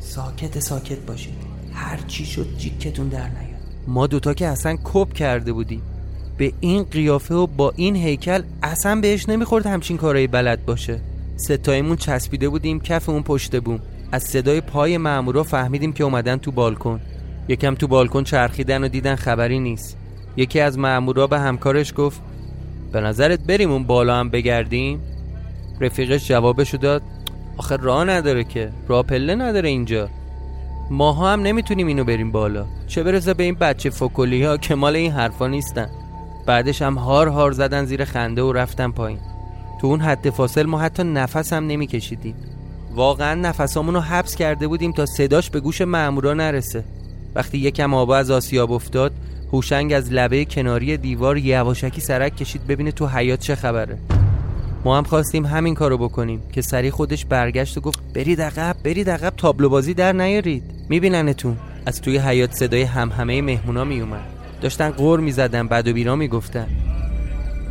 ساکت 0.00 0.60
ساکت 0.60 0.98
باشید. 0.98 1.34
هر 1.74 1.98
چی 2.06 2.26
شد 2.26 2.46
جیکتون 2.58 3.08
در 3.08 3.28
نیاد 3.28 3.51
ما 3.86 4.06
دوتا 4.06 4.34
که 4.34 4.46
اصلا 4.46 4.76
کپ 4.84 5.12
کرده 5.12 5.52
بودیم. 5.52 5.82
به 6.36 6.52
این 6.60 6.82
قیافه 6.82 7.34
و 7.34 7.46
با 7.46 7.72
این 7.76 7.96
هیکل 7.96 8.42
اصلا 8.62 9.00
بهش 9.00 9.28
نمی‌خورد 9.28 9.66
همچین 9.66 9.96
کارایی 9.96 10.26
بلد 10.26 10.66
باشه. 10.66 11.00
ستایمون 11.36 11.96
چسبیده 11.96 12.48
بودیم 12.48 12.80
کف 12.80 13.08
اون 13.08 13.22
پشت 13.22 13.60
بوم. 13.60 13.80
از 14.12 14.22
صدای 14.22 14.60
پای 14.60 14.98
مامورا 14.98 15.42
فهمیدیم 15.42 15.92
که 15.92 16.04
اومدن 16.04 16.36
تو 16.36 16.50
بالکن. 16.50 17.00
یکم 17.48 17.74
تو 17.74 17.86
بالکن 17.86 18.24
چرخیدن 18.24 18.84
و 18.84 18.88
دیدن 18.88 19.14
خبری 19.14 19.58
نیست. 19.58 19.96
یکی 20.36 20.60
از 20.60 20.78
مامورا 20.78 21.26
به 21.26 21.38
همکارش 21.38 21.92
گفت 21.96 22.20
به 22.92 23.00
نظرت 23.00 23.40
بریم 23.40 23.70
اون 23.70 23.84
بالا 23.84 24.16
هم 24.16 24.28
بگردیم؟ 24.28 25.00
رفیقش 25.80 26.28
جوابشو 26.28 26.76
داد 26.76 27.02
آخه 27.56 27.76
راه 27.76 28.04
نداره 28.04 28.44
که. 28.44 28.72
راه 28.88 29.02
پله 29.02 29.34
نداره 29.34 29.68
اینجا. 29.68 30.08
ماها 30.92 31.32
هم 31.32 31.42
نمی‌تونیم 31.42 31.86
اینو 31.86 32.04
بریم 32.04 32.32
بالا. 32.32 32.66
چه 32.86 33.02
برسه 33.02 33.34
به 33.34 33.42
این 33.42 33.54
بچه 33.54 33.90
فکلی 33.90 34.44
ها 34.44 34.56
که 34.56 34.74
مال 34.74 34.96
این 34.96 35.12
حرفا 35.12 35.46
نیستن. 35.46 35.88
بعدش 36.46 36.82
هم 36.82 36.94
هار 36.94 37.28
هار 37.28 37.52
زدن 37.52 37.84
زیر 37.84 38.04
خنده 38.04 38.42
و 38.42 38.52
رفتن 38.52 38.90
پایین. 38.90 39.18
تو 39.80 39.86
اون 39.86 40.00
حد 40.00 40.30
فاصل 40.30 40.66
ما 40.66 40.78
حتی 40.78 41.04
نفس 41.04 41.52
هم 41.52 41.66
نمیکشیدیم. 41.66 42.34
واقعا 42.94 43.34
نفسامون 43.34 43.94
رو 43.94 44.00
حبس 44.00 44.36
کرده 44.36 44.68
بودیم 44.68 44.92
تا 44.92 45.06
صداش 45.06 45.50
به 45.50 45.60
گوش 45.60 45.80
مامورا 45.80 46.34
نرسه. 46.34 46.84
وقتی 47.34 47.58
یکم 47.58 47.94
آبا 47.94 48.16
از 48.16 48.30
آسیاب 48.30 48.72
افتاد 48.72 49.12
هوشنگ 49.52 49.92
از 49.92 50.12
لبه 50.12 50.44
کناری 50.44 50.96
دیوار 50.96 51.38
یواشکی 51.38 52.00
سرک 52.00 52.36
کشید 52.36 52.66
ببینه 52.66 52.92
تو 52.92 53.06
حیات 53.06 53.40
چه 53.40 53.54
خبره. 53.54 53.98
ما 54.84 54.98
هم 54.98 55.04
خواستیم 55.04 55.46
همین 55.46 55.74
کارو 55.74 55.98
بکنیم 55.98 56.42
که 56.52 56.62
سری 56.62 56.90
خودش 56.90 57.24
برگشت 57.24 57.78
و 57.78 57.80
گفت 57.80 58.00
برید 58.14 58.42
عقب 58.42 58.76
برید 58.84 59.10
عقب 59.10 59.32
تابلو 59.36 59.68
بازی 59.68 59.94
در 59.94 60.12
نیارید. 60.12 60.62
میبیننتون. 60.88 61.56
از 61.86 62.00
توی 62.00 62.18
حیات 62.18 62.52
صدای 62.52 62.82
همهمه 62.82 63.42
مهمونا 63.42 63.84
میومد 63.84 64.24
داشتن 64.60 64.90
قور 64.90 65.20
می‌زدن 65.20 65.68
بد 65.68 65.88
و 65.88 65.92
بیرا 65.92 66.16
می‌گفتن. 66.16 66.66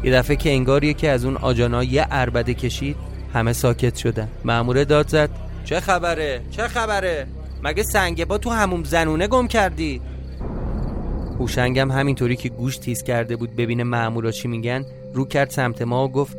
یه 0.04 0.12
دفعه 0.12 0.36
که 0.36 0.50
انگار 0.50 0.84
یکی 0.84 1.08
از 1.08 1.26
اون 1.26 1.38
آجانا 1.38 1.84
یه 1.84 2.08
اربده 2.12 2.54
کشید 2.54 2.96
همه 3.34 3.54
ساکت 3.54 3.96
شدن. 3.96 4.28
ماموره 4.46 4.86
داد 4.86 5.08
زد 5.08 5.30
چه 5.66 5.80
خبره؟ 5.80 6.42
چه 6.52 6.68
خبره؟ 6.68 7.28
مگه 7.64 7.84
سنگ 7.84 8.26
با 8.26 8.38
تو 8.38 8.50
هموم 8.50 8.84
زنونه 8.84 9.28
گم 9.28 9.48
کردی؟ 9.48 10.02
هوشنگم 11.40 11.92
همینطوری 11.92 12.36
که 12.36 12.50
گوش 12.50 12.78
تیز 12.78 13.04
کرده 13.04 13.36
بود 13.36 13.56
ببینه 13.56 13.84
مامورا 13.84 14.32
چی 14.32 14.48
میگن 14.48 14.86
رو 15.14 15.26
کرد 15.26 15.50
سمت 15.50 15.82
ما 15.82 16.06
و 16.06 16.12
گفت 16.12 16.38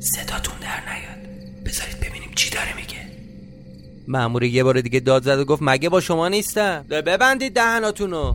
صداتون 0.00 0.54
در 0.60 0.92
نیاد. 0.92 1.28
بذارید 1.66 2.00
ببینیم 2.00 2.30
چی 2.34 2.50
داره 2.50 2.76
میگه. 2.76 2.96
مامور 4.08 4.42
یه 4.42 4.64
بار 4.64 4.80
دیگه 4.80 5.00
داد 5.00 5.22
زد 5.22 5.38
و 5.38 5.44
گفت 5.44 5.62
مگه 5.64 5.88
با 5.88 6.00
شما 6.00 6.28
نیستم؟ 6.28 6.84
ببندید 6.90 7.54
دهناتونو. 7.54 8.34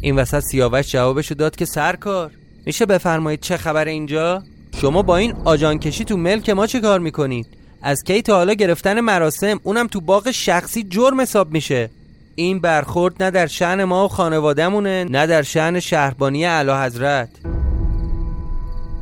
این 0.00 0.16
وسط 0.16 0.40
سیاوش 0.40 0.92
جوابشو 0.92 1.34
داد 1.34 1.56
که 1.56 1.64
سرکار. 1.64 2.30
میشه 2.66 2.86
بفرمایید 2.86 3.40
چه 3.40 3.56
خبر 3.56 3.84
اینجا؟ 3.84 4.42
شما 4.80 5.02
با 5.02 5.16
این 5.16 5.32
آجان 5.44 5.78
کشی 5.78 6.04
تو 6.04 6.16
ملک 6.16 6.50
ما 6.50 6.66
چه 6.66 6.80
کار 6.80 7.00
می‌کنید؟ 7.00 7.46
از 7.82 8.02
کی 8.02 8.22
تا 8.22 8.36
حالا 8.36 8.52
گرفتن 8.52 9.00
مراسم 9.00 9.60
اونم 9.62 9.86
تو 9.86 10.00
باغ 10.00 10.30
شخصی 10.30 10.82
جرم 10.82 11.20
حساب 11.20 11.52
میشه. 11.52 11.90
این 12.34 12.60
برخورد 12.60 13.22
نه 13.22 13.30
در 13.30 13.46
شعن 13.46 13.84
ما 13.84 14.04
و 14.04 14.08
خانوادهمونه 14.08 15.04
نه 15.04 15.26
در 15.26 15.42
شعن 15.42 15.80
شهربانی 15.80 16.46
اعلی 16.46 16.72
حضرت 16.72 17.28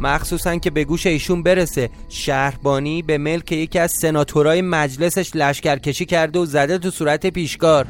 مخصوصا 0.05 0.57
که 0.57 0.71
به 0.71 0.85
گوش 0.85 1.07
ایشون 1.07 1.43
برسه. 1.43 1.91
شهربانی 2.09 3.03
به 3.03 3.19
ملک 3.19 3.53
یکی 3.53 3.79
از 3.79 3.93
سناتورای 3.93 4.63
مجلسش 4.63 5.31
لشکرکشی 5.35 6.05
کرده 6.05 6.39
و 6.39 6.47
زده 6.47 6.79
تو 6.79 6.91
صورت 6.91 7.27
پیشکار. 7.27 7.87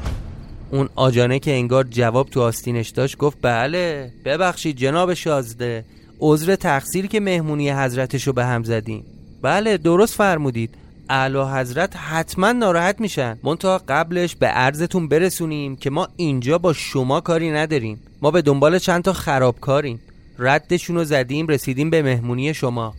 اون 0.71 0.89
آجانه 0.95 1.39
که 1.39 1.51
انگار 1.51 1.83
جواب 1.83 2.29
تو 2.29 2.41
آستینش 2.41 2.89
داشت 2.89 3.17
گفت 3.17 3.37
بله 3.41 4.11
ببخشید 4.25 4.77
جناب 4.77 5.13
شازده 5.13 5.85
عذر 6.19 6.55
تقصیر 6.55 7.07
که 7.07 7.19
مهمونی 7.19 7.69
حضرتشو 7.71 8.33
به 8.33 8.45
هم 8.45 8.63
زدیم. 8.63 9.05
بله 9.41 9.77
درست 9.77 10.15
فرمودید. 10.15 10.75
اعلی 11.09 11.41
حضرت 11.41 11.95
حتما 11.95 12.51
ناراحت 12.51 13.01
میشن. 13.01 13.39
منتها 13.43 13.81
قبلش 13.87 14.35
به 14.35 14.47
عرضتون 14.47 15.07
برسونیم 15.07 15.75
که 15.75 15.89
ما 15.89 16.07
اینجا 16.15 16.57
با 16.57 16.73
شما 16.73 17.21
کاری 17.21 17.51
نداریم. 17.51 17.99
ما 18.21 18.31
به 18.31 18.41
دنبال 18.41 18.79
چند 18.79 19.03
تا 19.03 19.13
خرابکاریم. 19.13 19.99
ردشون 20.39 20.95
رو 20.95 21.03
زدیم 21.03 21.47
رسیدیم 21.47 21.89
به 21.89 22.01
مهمونی 22.01 22.53
شما. 22.53 22.93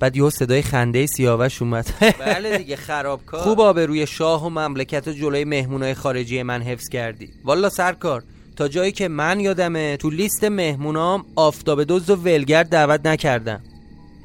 بعد 0.00 0.16
یه 0.16 0.30
صدای 0.30 0.62
خنده 0.62 1.06
سیاوش 1.06 1.62
اومد. 1.62 1.90
بله 2.26 2.58
دیگه 2.58 2.76
خرابکار. 2.76 3.40
خوب 3.40 3.78
روی 3.78 4.06
شاه 4.06 4.46
و 4.46 4.48
مملکت 4.48 5.08
و 5.08 5.12
جلوی 5.12 5.44
مهمونای 5.44 5.94
خارجی 5.94 6.42
من 6.42 6.62
حفظ 6.62 6.88
کردی. 6.88 7.30
والا 7.44 7.68
سرکار 7.68 8.22
تا 8.56 8.68
جایی 8.68 8.92
که 8.92 9.08
من 9.08 9.40
یادمه 9.40 9.96
تو 9.96 10.10
لیست 10.10 10.44
مهمونام 10.44 11.24
آفتاب 11.36 11.84
دوز 11.84 12.10
و 12.10 12.16
ولگرد 12.16 12.68
دعوت 12.68 13.06
نکردم. 13.06 13.60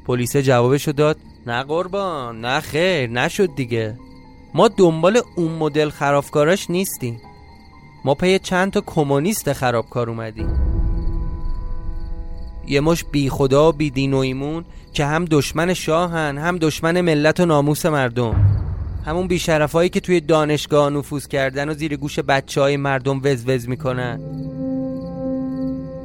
پلیس 0.06 0.36
جوابشو 0.36 0.92
داد 0.92 1.16
نه 1.46 1.62
قربان 1.62 2.40
نه 2.40 2.60
خیر 2.60 3.10
نشد 3.10 3.48
دیگه. 3.56 3.96
ما 4.54 4.68
دنبال 4.68 5.20
اون 5.36 5.52
مدل 5.52 5.90
خرابکاراش 5.90 6.70
نیستیم. 6.70 7.20
ما 8.06 8.14
پی 8.14 8.38
چند 8.38 8.72
تا 8.72 8.80
کمونیست 8.86 9.52
خرابکار 9.52 10.10
اومدیم. 10.10 10.48
یه 12.66 12.80
مش 12.80 13.04
بی 13.04 13.30
خدا 13.30 13.68
و 13.68 13.72
بی 13.72 13.90
دین 13.90 14.14
و 14.14 14.16
ایمون 14.16 14.64
که 14.92 15.04
هم 15.04 15.24
دشمن 15.24 15.74
شاهن 15.74 16.38
هم 16.38 16.58
دشمن 16.58 17.00
ملت 17.00 17.40
و 17.40 17.46
ناموس 17.46 17.86
مردم. 17.86 18.34
همون 19.06 19.26
بیشرفایی 19.26 19.88
که 19.88 20.00
توی 20.00 20.20
دانشگاه 20.20 20.90
نفوذ 20.90 21.26
کردن 21.26 21.68
و 21.68 21.74
زیر 21.74 21.96
گوش 21.96 22.18
بچه 22.18 22.60
های 22.60 22.76
مردم 22.76 23.20
وز 23.24 23.68
می‌کنن. 23.68 24.20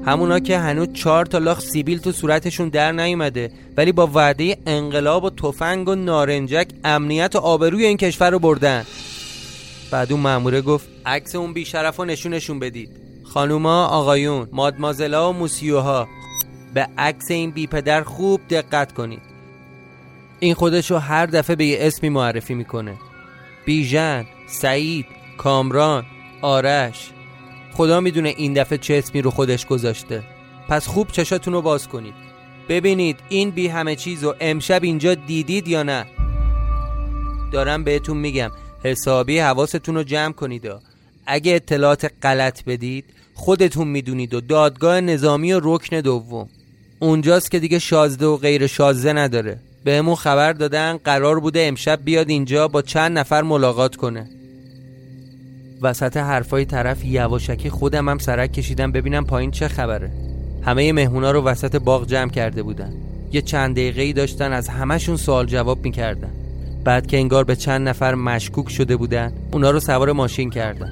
همونا 0.05 0.39
که 0.39 0.57
هنوز 0.57 0.93
چهار 0.93 1.25
تا 1.25 1.37
لاخ 1.37 1.59
سیبیل 1.59 1.97
تو 1.97 2.11
صورتشون 2.11 2.69
در 2.69 2.91
نیومده 2.91 3.51
ولی 3.77 3.91
با 3.91 4.07
وعده 4.07 4.57
انقلاب 4.65 5.23
و 5.23 5.29
تفنگ 5.29 5.89
و 5.89 5.95
نارنجک 5.95 6.67
امنیت 6.83 7.35
و 7.35 7.39
آبروی 7.39 7.85
این 7.85 7.97
کشور 7.97 8.29
رو 8.29 8.39
بردن. 8.39 8.85
بعد 9.91 10.11
اون 10.11 10.21
ماموره 10.21 10.61
گفت 10.61 10.87
عکس 11.05 11.35
اون 11.35 11.53
بیشرف 11.53 11.95
رو 11.95 12.05
نشونشون 12.05 12.59
بدید. 12.59 12.89
خانوما 13.23 13.85
آقایون 13.85 14.47
مادمازلا 14.51 15.29
و 15.29 15.33
موسیوها 15.33 16.07
به 16.73 16.87
عکس 16.97 17.31
این 17.31 17.51
بی 17.51 17.67
پدر 17.67 18.03
خوب 18.03 18.41
دقت 18.49 18.93
کنید. 18.93 19.21
این 20.39 20.53
خودشو 20.53 20.97
هر 20.97 21.25
دفعه 21.25 21.55
به 21.55 21.65
یه 21.65 21.77
اسمی 21.81 22.09
معرفی 22.09 22.53
می‌کنه. 22.53 22.95
بیژن 23.65 24.25
سعید 24.47 25.05
کامران 25.37 26.05
آرش. 26.41 27.09
خدا 27.73 27.99
می‌دونه 27.99 28.29
این 28.29 28.53
دفعه 28.53 28.77
چه 28.77 28.93
اسمی 28.93 29.21
رو 29.21 29.31
خودش 29.31 29.65
گذاشته. 29.65 30.23
پس 30.69 30.87
خوب 30.87 31.07
چشاتون 31.11 31.53
رو 31.53 31.61
باز 31.61 31.87
کنید. 31.87 32.13
ببینید 32.69 33.19
این 33.29 33.49
بی 33.51 33.67
همه 33.67 33.95
چیز 33.95 34.23
و 34.23 34.33
امشب 34.39 34.83
اینجا 34.83 35.13
دیدید 35.13 35.67
یا 35.67 35.83
نه. 35.83 36.05
دارم 37.51 37.83
بهتون 37.83 38.17
میگم. 38.17 38.51
حسابی 38.83 39.39
حواستون 39.39 39.95
رو 39.95 40.03
جمع 40.03 40.33
کنید. 40.33 40.69
اگه 41.25 41.55
اطلاعات 41.55 42.11
غلط 42.23 42.63
بدید 42.63 43.05
خودتون 43.33 43.87
می‌دونید 43.87 44.33
و 44.33 44.41
دادگاه 44.41 45.01
نظامی 45.01 45.53
و 45.53 45.59
رکن 45.63 46.01
دوم. 46.01 46.49
اونجاست 46.99 47.51
که 47.51 47.59
دیگه 47.59 47.79
شازده 47.79 48.25
و 48.25 48.37
غیر 48.37 48.67
شازده 48.67 49.13
نداره. 49.13 49.57
بهمون 49.83 50.15
خبر 50.15 50.53
دادن 50.53 50.97
قرار 50.97 51.39
بوده 51.39 51.59
امشب 51.59 51.99
بیاد 52.03 52.29
اینجا 52.29 52.67
با 52.67 52.81
چند 52.81 53.17
نفر 53.17 53.41
ملاقات 53.41 53.95
کنه. 53.95 54.29
وسط 55.81 56.17
حرفای 56.17 56.65
طرف 56.65 57.05
یواشکی 57.05 57.69
خودم 57.69 58.09
هم 58.09 58.17
سرک 58.17 58.53
کشیدم 58.53 58.91
ببینم 58.91 59.25
پایین 59.25 59.51
چه 59.51 59.67
خبره. 59.67 60.11
همه 60.61 60.93
مهمونا 60.93 61.31
رو 61.31 61.41
وسط 61.41 61.75
باغ 61.75 62.07
جمع 62.07 62.31
کرده 62.31 62.63
بودن. 62.63 62.93
یه 63.31 63.41
چند 63.41 63.75
دقیقه 63.75 64.13
داشتن 64.13 64.53
از 64.53 64.69
همهشون 64.69 65.17
سوال 65.17 65.45
جواب 65.45 65.83
می‌کردن. 65.83 66.31
بعد 66.83 67.07
که 67.07 67.17
انگار 67.17 67.43
به 67.43 67.55
چند 67.55 67.89
نفر 67.89 68.15
مشکوک 68.15 68.69
شده 68.69 68.97
بودن 68.97 69.33
اونا 69.51 69.71
رو 69.71 69.79
سوار 69.79 70.11
ماشین 70.11 70.49
کردن. 70.49 70.91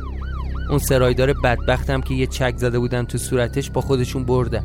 اون 0.69 0.79
سرایدار 0.79 1.33
بدبختم 1.33 2.01
که 2.01 2.13
یه 2.13 2.27
چک 2.27 2.53
زده 2.57 2.79
بودن 2.79 3.05
تو 3.05 3.17
صورتش 3.17 3.69
با 3.69 3.81
خودشون 3.81 4.23
بردن. 4.23 4.63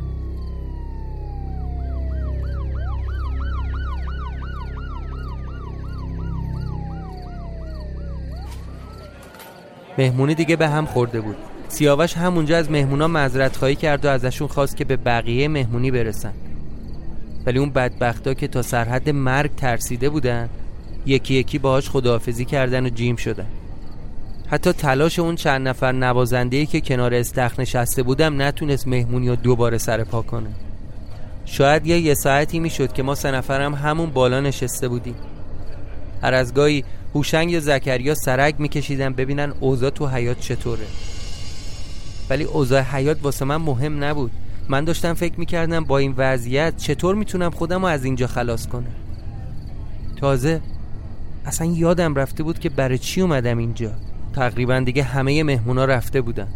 مهمونی 9.97 10.35
دیگه 10.35 10.55
به 10.55 10.67
هم 10.67 10.85
خورده 10.85 11.21
بود. 11.21 11.35
سیاوش 11.67 12.17
همونجا 12.17 12.57
از 12.57 12.71
مهمونا 12.71 13.07
معذرت 13.07 13.57
خواهی 13.57 13.75
کرد 13.75 14.05
و 14.05 14.07
ازشون 14.07 14.47
خواست 14.47 14.77
که 14.77 14.85
به 14.85 14.97
بقیه 14.97 15.47
مهمونی 15.47 15.91
برسن. 15.91 16.33
ولی 17.45 17.59
اون 17.59 17.69
بدبختا 17.69 18.33
که 18.33 18.47
تا 18.47 18.61
سرحد 18.61 19.09
مرگ 19.09 19.55
ترسیده 19.55 20.09
بودن 20.09 20.49
یکی 21.05 21.33
یکی 21.33 21.59
باهاش 21.59 21.89
خداحافظی 21.89 22.45
کردن 22.45 22.85
و 22.85 22.89
جیم 22.89 23.15
شدن. 23.15 23.47
حتی 24.47 24.71
تلاش 24.71 25.19
اون 25.19 25.35
چند 25.35 25.67
نفر 25.67 25.91
نوازنده 25.91 26.65
که 26.65 26.81
کنار 26.81 27.13
استخ 27.13 27.59
نشسته 27.59 28.03
بودم 28.03 28.41
نتونست 28.41 28.87
مهمونی 28.87 29.29
رو 29.29 29.35
دوباره 29.35 29.77
سر 29.77 30.03
پا 30.03 30.21
کنه. 30.21 30.49
شاید 31.45 31.87
یه 31.87 31.99
یه 31.99 32.13
ساعتی 32.13 32.59
می‌شد 32.59 32.93
که 32.93 33.03
ما 33.03 33.15
سه 33.15 33.31
نفرم 33.31 33.73
همون 33.73 34.09
بالا 34.09 34.41
نشسته 34.41 34.87
بودیم. 34.87 35.15
هر 36.23 36.33
از 36.33 36.53
گاهی 36.53 36.83
هوشنگ 37.15 37.51
یا 37.51 37.59
زکریا 37.59 38.15
سرک 38.15 38.55
میکشیدن 38.59 39.13
ببینن 39.13 39.53
اوضاع 39.59 39.89
تو 39.89 40.07
حیات 40.07 40.39
چطوره. 40.39 40.85
ولی 42.29 42.43
اوضاع 42.43 42.81
حیات 42.81 43.17
واسه 43.23 43.45
من 43.45 43.57
مهم 43.57 44.03
نبود. 44.03 44.31
من 44.69 44.83
داشتم 44.83 45.13
فکر 45.13 45.39
می‌کردم 45.39 45.83
با 45.83 45.97
این 45.97 46.13
وضعیت 46.17 46.77
چطور 46.77 47.15
می‌تونم 47.15 47.51
خودم 47.51 47.81
رو 47.81 47.85
از 47.85 48.05
اینجا 48.05 48.27
خلاص 48.27 48.67
کنم. 48.67 48.95
تازه 50.21 50.61
اصلا 51.45 51.67
یادم 51.67 52.15
رفته 52.15 52.43
بود 52.43 52.59
که 52.59 52.69
برای 52.69 52.97
چی 52.97 53.21
اومدم 53.21 53.57
اینجا. 53.57 53.91
تقریبا 54.35 54.79
دیگه 54.79 55.03
همه 55.03 55.43
مهمونا 55.43 55.85
رفته 55.85 56.21
بودن. 56.21 56.47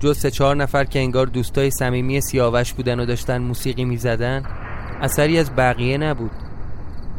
جز 0.00 0.18
سه 0.18 0.30
چهار 0.30 0.56
نفر 0.56 0.84
که 0.84 0.98
انگار 0.98 1.26
دوستای 1.26 1.70
صمیمی 1.70 2.20
سیاوش 2.20 2.72
بودن 2.72 3.00
و 3.00 3.06
داشتن 3.06 3.38
موسیقی 3.38 3.84
می‌زدن 3.84 4.42
اثری 5.00 5.38
از 5.38 5.50
بقیه 5.56 5.98
نبود. 5.98 6.30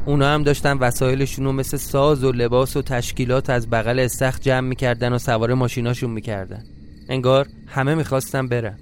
اونا 0.05 0.27
هم 0.27 0.43
داشتن 0.43 0.77
وسایلشون 0.77 1.45
رو 1.45 1.51
مثل 1.51 1.77
ساز 1.77 2.23
و 2.23 2.31
لباس 2.31 2.77
و 2.77 2.81
تشکیلات 2.81 3.49
از 3.49 3.69
بغل 3.69 3.99
استخ 3.99 4.39
جمع 4.39 4.67
می‌کردن 4.67 5.13
و 5.13 5.17
سوار 5.17 5.53
ماشیناشون 5.53 6.09
می‌کردن. 6.09 6.63
انگار 7.09 7.47
همه 7.67 7.95
می‌خواستن 7.95 8.47
برن. 8.47 8.77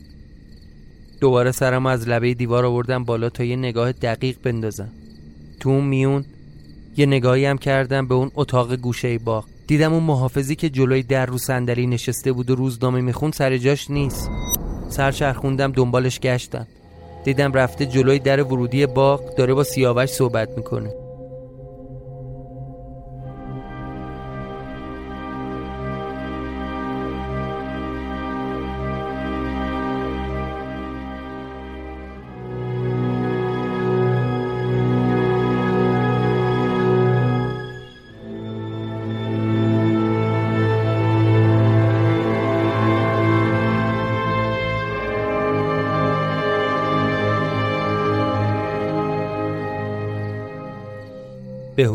دوباره 1.22 1.51
سرم 1.51 1.86
از 1.86 2.08
لبه 2.08 2.34
دیوار 2.34 2.66
آوردم 2.66 3.04
بالا 3.04 3.30
تا 3.30 3.44
یه 3.44 3.56
نگاه 3.56 3.92
دقیق 3.92 4.38
بندازم. 4.44 4.90
تو 5.60 5.82
میون 5.82 6.25
یه 6.98 7.05
نگاهی 7.05 7.45
هم 7.45 7.57
کردم 7.57 8.07
به 8.07 8.15
اون 8.15 8.31
اتاق 8.36 8.75
گوشه 8.75 9.17
باغ. 9.17 9.45
دیدم 9.67 9.93
اون 9.93 10.03
محافظی 10.03 10.55
که 10.55 10.69
جلوی 10.69 11.03
در 11.03 11.25
رو 11.25 11.38
صندلی 11.38 11.88
نشسته 11.88 12.31
بود 12.31 12.50
و 12.50 12.55
روزنامه 12.55 13.01
میخون 13.01 13.31
سر 13.31 13.57
جاش 13.57 13.89
نیست. 13.89 14.29
سرچرخوندم 14.89 15.71
دنبالش 15.71 16.19
گشتم. 16.19 16.67
دیدم 17.24 17.53
رفته 17.53 17.86
جلوی 17.86 18.19
در 18.19 18.43
ورودی 18.43 18.86
باغ 18.86 19.36
داره 19.36 19.53
با 19.53 19.63
سیاوش 19.63 20.10
صحبت 20.10 20.50
می‌کنه. 20.57 21.00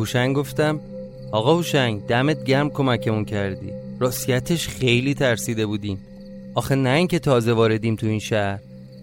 هوشنگ 0.07 0.37
گفتم 0.37 0.81
آقا 1.33 1.55
هوشنگ 1.55 2.07
دمت 2.07 2.45
گرم 2.45 2.71
کمکمون 2.71 3.25
کردی. 3.25 3.73
راستیتش 4.01 4.69
خیلی 4.69 5.15
ترسیده 5.15 5.67
بودیم. 5.67 5.99
آخه 6.55 6.75
نه 6.75 6.91
اینکه 6.91 7.19
تازه 7.19 7.53
واردیم 7.53 7.97
تو 7.97 8.07
این 8.07 8.19
شهر. 8.19 8.59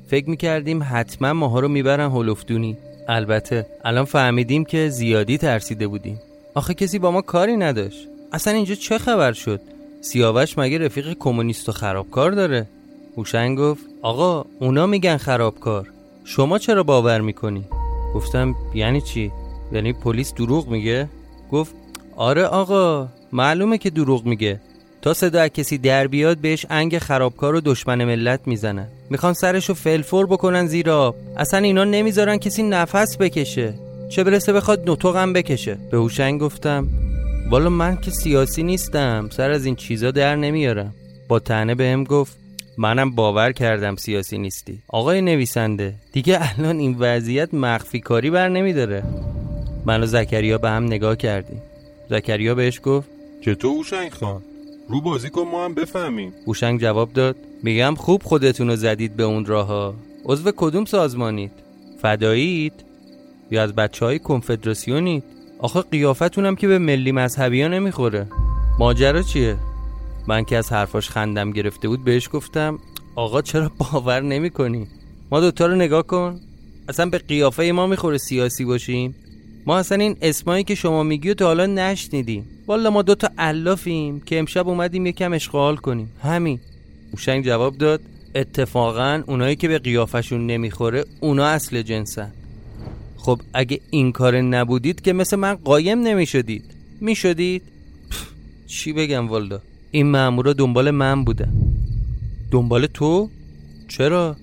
فکر 0.07 0.29
می‌کردیم 0.29 0.83
حتما 0.91 1.33
ماها 1.33 1.59
رو 1.59 1.67
می‌برن 1.67 2.11
هلفدونی 2.11 2.77
البته 3.07 3.65
الان 3.85 4.05
فهمیدیم 4.05 4.65
که 4.65 4.89
زیادی 4.89 5.37
ترسیده 5.37 5.87
بودیم. 5.87 6.21
آخه 6.55 6.73
کسی 6.73 6.99
با 6.99 7.11
ما 7.11 7.21
کاری 7.21 7.57
نداشت. 7.57 8.07
اصلا 8.31 8.53
اینجا 8.53 8.75
چه 8.75 8.97
خبر 8.97 9.33
شد؟ 9.33 9.61
سیاوش 10.01 10.57
مگه 10.57 10.77
رفیق 10.77 11.13
کمونیست 11.19 11.69
و 11.69 11.71
خرابکار 11.71 12.31
داره؟ 12.31 12.67
هوشنگ 13.17 13.57
گفت 13.57 13.83
آقا 14.01 14.45
اونا 14.59 14.85
میگن 14.85 15.17
خرابکار. 15.17 15.89
شما 16.23 16.57
چرا 16.57 16.83
باور 16.83 17.21
می‌کنی؟ 17.21 17.65
گفتم 18.15 18.55
یعنی 18.73 19.01
چی؟ 19.01 19.31
یعنی 19.73 19.93
پلیس 19.93 20.33
دروغ 20.33 20.67
میگه؟ 20.67 21.09
گفت 21.51 21.75
آره 22.15 22.43
آقا 22.43 23.07
معلومه 23.31 23.77
که 23.77 23.89
دروغ 23.89 24.25
میگه. 24.25 24.59
تا 25.01 25.13
صدا 25.13 25.47
کسی 25.47 25.77
در 25.77 26.07
بیاد 26.07 26.37
بهش 26.37 26.65
انگ 26.69 26.97
خرابکار 26.97 27.55
و 27.55 27.61
دشمن 27.61 28.03
ملت 28.05 28.39
می‌زنن 28.45 28.87
می‌خوان 29.09 29.33
سرشو 29.33 29.73
فلفور 29.73 30.25
بکنن 30.25 30.67
زیر 30.67 30.89
آب. 30.89 31.15
اصلا 31.37 31.59
اینا 31.59 31.83
نمی‌ذارن 31.83 32.37
کسی 32.37 32.63
نفس 32.63 33.17
بکشه. 33.17 33.73
چه 34.09 34.23
برسه 34.23 34.53
بخواد 34.53 34.89
نطقم 34.89 35.33
بکشه. 35.33 35.77
به 35.91 35.97
هوشنگ 35.97 36.41
گفتم 36.41 36.87
والا 37.49 37.69
من 37.69 37.97
که 38.01 38.11
سیاسی 38.11 38.63
نیستم. 38.63 39.29
سر 39.31 39.51
از 39.51 39.65
این 39.65 39.75
چیزا 39.75 40.11
در 40.11 40.35
نمیارم. 40.35 40.93
با 41.27 41.39
تنه 41.39 41.75
بهم 41.75 42.03
گفت 42.03 42.37
منم 42.77 43.11
باور 43.11 43.51
کردم 43.51 43.95
سیاسی 43.95 44.37
نیستی. 44.37 44.79
آقای 44.87 45.21
نویسنده 45.21 45.93
دیگه 46.13 46.39
الان 46.41 46.79
این 46.79 46.95
وضعیت 46.99 47.53
مخفی 47.53 47.99
کاری 47.99 48.29
بر 48.29 48.49
نمیداره. 48.49 49.03
من 49.85 50.03
و 50.03 50.05
زکریا 50.05 50.57
به 50.57 50.69
هم 50.69 50.83
نگاه 50.85 51.15
کردیم. 51.15 51.61
زکریا 52.09 52.55
بهش 52.55 52.81
گفت 52.83 53.09
چطور 53.41 53.71
اوشنگ 53.71 54.11
خان؟ 54.11 54.41
رو 54.89 55.01
بازی 55.01 55.29
کن 55.29 55.41
ما 55.41 55.65
هم 55.65 55.73
بفهمیم. 55.73 56.33
اوشنگ 56.45 56.81
جواب 56.81 57.13
داد 57.13 57.35
میگم 57.63 57.95
خوب 57.95 58.23
خودتون 58.23 58.67
رو 58.67 58.75
زدید 58.75 59.15
به 59.15 59.23
اون 59.23 59.45
راهها. 59.45 59.95
عضو 60.25 60.51
کدوم 60.55 60.85
سازمانید؟ 60.85 61.51
فدایید 62.01 62.73
یا 63.51 63.63
از 63.63 63.75
بچه 63.75 64.05
های 64.05 64.19
کنفدراسیونید؟ 64.19 65.23
آخه 65.59 65.81
قیافتونم 65.81 66.55
که 66.55 66.67
به 66.67 66.77
ملی 66.77 67.11
مذهبی 67.11 67.61
ها 67.61 67.67
نمی‌خوره. 67.67 68.27
ماجرا 68.79 69.21
چیه؟ 69.21 69.57
من 70.27 70.43
که 70.43 70.57
از 70.57 70.71
حرفاش 70.71 71.09
خندم 71.09 71.51
گرفته 71.51 71.87
بود 71.87 72.03
بهش 72.03 72.29
گفتم 72.33 72.79
آقا 73.15 73.41
چرا 73.41 73.71
باور 73.77 74.21
نمی 74.21 74.49
کنی؟ 74.49 74.87
ما 75.31 75.39
دوتا 75.39 75.65
رو 75.65 75.75
نگاه 75.75 76.03
کن. 76.03 76.39
اصلا 76.89 77.05
به 77.05 77.17
قیافه 77.17 77.71
ما 77.71 77.87
می‌خوره 77.87 78.17
سیاسی 78.17 78.65
باشیم. 78.65 79.15
ما 79.65 79.77
اصلا 79.77 79.97
این 79.97 80.17
اسمایی 80.21 80.63
که 80.63 80.75
شما 80.75 81.03
میگی 81.03 81.29
و 81.29 81.33
تا 81.33 81.45
حالا 81.45 81.65
نشنیدیم. 81.65 82.45
والا 82.67 82.89
ما 82.89 83.01
دوتا 83.01 83.29
علافیم 83.37 84.19
که 84.19 84.39
امشب 84.39 84.67
اومدیم 84.67 85.05
یکم 85.05 85.33
اشغال 85.33 85.75
کنیم. 85.75 86.11
همین. 86.21 86.59
اوشنگ 87.11 87.45
جواب 87.45 87.77
داد 87.77 88.01
اتفاقا 88.35 89.23
اونایی 89.27 89.55
که 89.55 89.67
به 89.67 89.79
قیافشون 89.79 90.47
نمی‌خوره 90.47 91.05
اونا 91.19 91.45
اصل 91.45 91.81
جنسن. 91.81 92.31
خب 93.17 93.41
اگه 93.53 93.79
این 93.89 94.11
کار 94.11 94.41
نبودید 94.41 95.01
که 95.01 95.13
مثل 95.13 95.35
من 95.35 95.53
قایم 95.53 95.99
نمی‌شدید. 95.99 96.63
می‌شدید؟ 97.01 97.61
چی 98.67 98.93
بگم 98.93 99.27
والا 99.27 99.59
این 99.91 100.11
مامورا 100.11 100.53
دنبال 100.53 100.91
من 100.91 101.23
بودن 101.23 101.53
دنبال 102.51 102.85
تو؟ 102.85 103.29
چرا؟ 103.87 104.35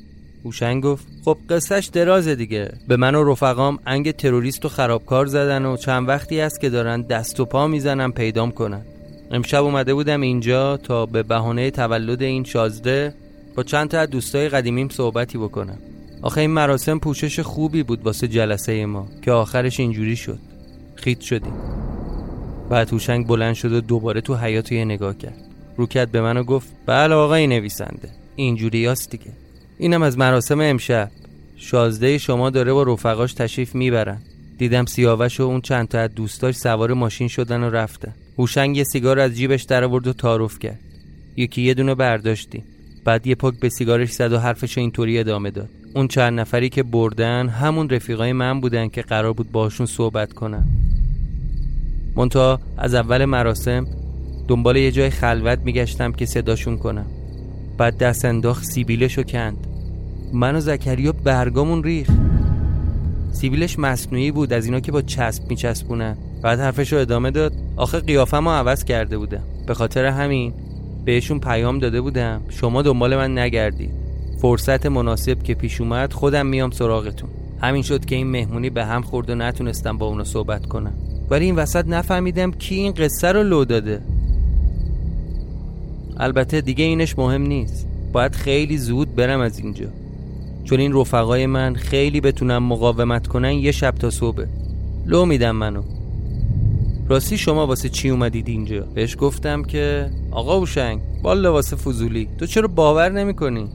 هوشنگ 0.45 0.83
گفت 0.83 1.07
خب 1.25 1.39
قصهش 1.51 1.87
درازه 1.87 2.35
دیگه. 2.35 2.73
به 2.89 2.97
من 2.97 3.15
و 3.15 3.33
رفقام 3.33 3.79
انگ 3.87 4.11
تروریست 4.11 4.65
و 4.65 4.69
خرابکار 4.69 5.27
زدن 5.27 5.65
و 5.65 5.77
چند 5.77 6.09
وقتی 6.09 6.41
است 6.41 6.61
که 6.61 6.71
دارن 6.71 7.03
دست 7.03 7.41
و 7.41 7.45
پا 7.45 7.67
می‌زنن 7.67 8.11
پیدام 8.11 8.51
کنن. 8.51 8.83
امشب 9.31 9.65
اومده 9.65 9.95
بودم 9.95 10.21
اینجا 10.21 10.77
تا 10.77 11.07
به 11.07 11.23
بهانه 11.23 11.71
تولد 11.71 12.23
این 12.23 12.45
شازده 12.45 13.15
با 13.57 13.63
چند 13.63 13.89
تا 13.89 14.07
دوستای 14.07 14.49
قدیمیم 14.49 14.89
صحبتی 14.89 15.39
بکنم. 15.39 15.79
آخه 16.23 16.41
این 16.41 16.51
مراسم 16.51 16.99
پوشش 16.99 17.41
خوبی 17.41 17.83
بود 17.83 18.03
واسه 18.03 18.29
جلسه 18.29 18.87
ما 18.87 19.09
که 19.23 19.33
آخرش 19.33 19.81
اینجوری 19.81 20.17
شد. 20.17 20.39
خیت 20.95 21.21
شدیم. 21.21 21.55
بعد 22.71 22.93
هوشنگ 22.93 23.27
بلند 23.27 23.55
شد 23.55 23.73
و 23.73 23.81
دوباره 23.81 24.21
تو 24.21 24.37
حیات 24.37 24.73
یه 24.73 24.85
نگاه 24.85 25.19
کرد. 25.19 25.45
روکت 25.77 26.09
به 26.09 26.21
منو 26.21 26.45
گفت 26.45 26.69
بله 26.87 27.15
آقای 27.15 27.47
نویسنده. 27.47 28.09
اینجوری 28.37 28.87
هست 28.87 29.11
دیگه. 29.11 29.33
اینم 29.81 30.03
از 30.03 30.19
مراسم 30.19 30.61
امشب. 30.61 31.11
شازده 31.57 32.19
شما 32.19 32.51
داره 32.51 32.73
با 32.73 32.83
رفقاش 32.83 33.35
تشریف 33.35 33.75
می‌برن. 33.75 34.19
دیدم 34.59 34.85
سیاوش 34.85 35.41
و 35.41 35.43
اون 35.43 35.61
چند 35.61 35.89
تا 35.89 35.99
از 35.99 36.15
دوستاش 36.15 36.55
سوار 36.55 36.93
ماشین 36.95 37.29
شدن 37.29 37.63
و 37.63 37.71
رفتن. 37.71 38.15
هوشنگ 38.39 38.77
یه 38.77 38.85
سیگار 38.85 39.19
از 39.19 39.35
جیبش 39.37 39.63
در 39.63 39.85
آورد 39.85 40.07
و 40.07 40.13
تعارف 40.13 40.59
کرد. 40.59 40.79
یکی 41.37 41.63
یه 41.63 41.75
دونه 41.75 41.95
برداشتیم. 41.95 42.65
بعد 43.05 43.27
یه 43.27 43.35
پاک 43.35 43.61
به 43.61 43.69
سیگارش 43.69 44.13
زد 44.13 44.33
و 44.33 44.39
حرفش 44.39 44.79
اینطوری 44.79 45.19
ادامه 45.19 45.51
داد. 45.51 45.69
اون 45.95 46.09
چند 46.09 46.41
نفری 46.41 46.69
که 46.69 46.83
بردن 46.83 47.49
همون 47.49 47.91
رفیقای 47.91 48.33
من 48.33 48.61
بودن 48.61 48.89
که 48.89 49.03
قرار 49.03 49.33
بود 49.33 49.53
باشون 49.53 49.87
صحبت 49.87 50.33
کنم 50.33 50.69
منتها 52.17 52.61
از 52.79 52.95
اول 52.95 53.25
مراسم 53.25 53.87
دنبال 54.49 54.77
یه 54.77 54.91
جای 54.93 55.11
خلوت 55.11 55.59
میگشتم 55.59 56.13
که 56.13 56.27
صداشون 56.27 56.79
کنم. 56.79 57.07
بعد 57.79 57.99
دست 57.99 58.25
انداخت 58.25 58.65
سیبیلشو 58.65 59.23
کند. 59.23 59.67
من 60.33 60.57
و 60.57 60.61
زکریا 60.61 61.13
برگامون 61.13 61.83
ریخ 61.83 62.11
سیبیلش 63.33 63.79
مصنوعی 63.79 64.31
بود 64.31 64.53
از 64.53 64.65
اینا 64.65 64.81
که 64.81 64.93
با 64.93 65.03
چسب 65.03 65.51
میچسبونن 65.51 66.17
بعد 66.43 66.61
حرفش 66.61 66.93
رو 66.93 66.99
ادامه 66.99 67.31
داد. 67.31 67.53
آخه 67.77 68.01
قیافه 68.01 68.39
ما 68.39 68.55
عوض 68.55 68.85
کرده 68.85 69.19
بودم. 69.19 69.43
به 69.67 69.75
خاطر 69.75 70.05
همین 70.05 70.53
بهشون 71.05 71.41
پیام 71.41 71.79
داده 71.79 72.01
بودم. 72.01 72.41
شما 72.49 72.83
دنبال 72.83 73.17
من 73.17 73.39
نگردید. 73.39 73.91
فرصت 74.43 74.87
مناسب 74.87 75.43
که 75.43 75.55
پیش 75.55 75.81
اومد 75.81 76.13
خودم 76.13 76.47
میام 76.47 76.71
سراغتون. 76.71 77.29
همین 77.63 77.83
شد 77.83 78.05
که 78.05 78.17
این 78.17 78.27
مهمونی 78.27 78.71
به 78.71 78.85
هم 78.85 79.03
خورد 79.03 79.31
و 79.31 79.35
نتونستم 79.35 79.99
با 79.99 80.07
اونا 80.07 80.25
صحبت 80.25 80.67
کنم. 80.67 80.93
ولی 81.31 81.45
این 81.45 81.57
وسط 81.57 81.85
نفهمیدم 81.89 82.51
کی 82.51 82.75
این 82.75 82.93
قصه 82.93 83.33
رو 83.33 83.43
لو 83.43 83.65
داده. 83.65 84.03
البته 86.17 86.61
دیگه 86.61 86.85
اینش 86.85 87.19
مهم 87.19 87.43
نیست. 87.43 87.89
باید 88.13 88.35
خیلی 88.35 88.79
زود 88.79 89.15
برم 89.15 89.41
از 89.41 89.59
اینجا. 89.59 89.87
چون 90.65 90.81
این 90.81 90.93
رفقای 90.95 91.47
من 91.47 91.75
خیلی 91.75 92.21
بتونم 92.21 92.63
مقاومت 92.63 93.27
کنن 93.27 93.53
یه 93.53 93.73
شب 93.73 93.91
تا 93.91 94.11
صبح. 94.11 94.45
لو 95.07 95.25
میدم 95.25 95.57
منو. 95.57 95.83
راستی 97.09 97.39
شما 97.39 97.67
واسه 97.67 97.89
چی 97.89 98.11
اومدید 98.11 98.49
اینجا؟ 98.49 98.81
بهش 98.95 99.17
گفتم 99.19 99.63
که 99.63 100.11
آقا 100.31 100.55
اوشنگ 100.55 101.01
بالا 101.23 101.53
واسه 101.53 101.77
فضولی 101.77 102.29
تو 102.39 102.47
چرا 102.47 102.69
باور 102.69 103.09
نمی‌کنی؟ 103.09 103.69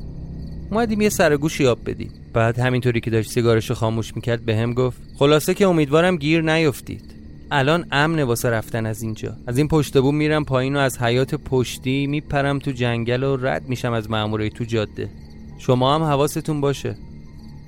اومدیم 0.72 1.02
یه 1.02 1.10
سرگوشی 1.10 1.68
آب 1.68 1.80
بدیم. 1.86 2.12
بعد 2.34 2.60
همینطوری 2.60 3.00
که 3.00 3.12
داشت 3.12 3.30
سیگارشو 3.30 3.74
خاموش 3.74 4.16
می‌کرد 4.16 4.46
به 4.46 4.56
هم 4.56 4.74
گفت 4.74 5.02
خلاصه 5.16 5.54
که 5.54 5.68
امیدوارم 5.68 6.18
گیر 6.18 6.42
نیفتید. 6.42 7.16
الان 7.52 7.86
امنه 7.92 8.24
واسه 8.24 8.50
رفتن 8.50 8.86
از 8.86 9.02
اینجا. 9.02 9.38
از 9.48 9.58
این 9.58 9.68
پشت 9.68 9.98
بوم 9.98 10.16
میرم 10.16 10.46
پایین 10.46 10.76
و 10.76 10.80
از 10.80 11.02
حیات 11.02 11.36
پشتی 11.36 12.08
میپرم 12.08 12.60
تو 12.60 12.72
جنگل 12.72 13.24
و 13.24 13.38
رد 13.38 13.70
میشم 13.70 13.94
از 13.94 14.10
مامورای 14.10 14.50
تو 14.50 14.64
جاده. 14.64 15.10
شما 15.58 15.96
هم 15.96 16.04
حواستون 16.04 16.62
باشه. 16.62 16.96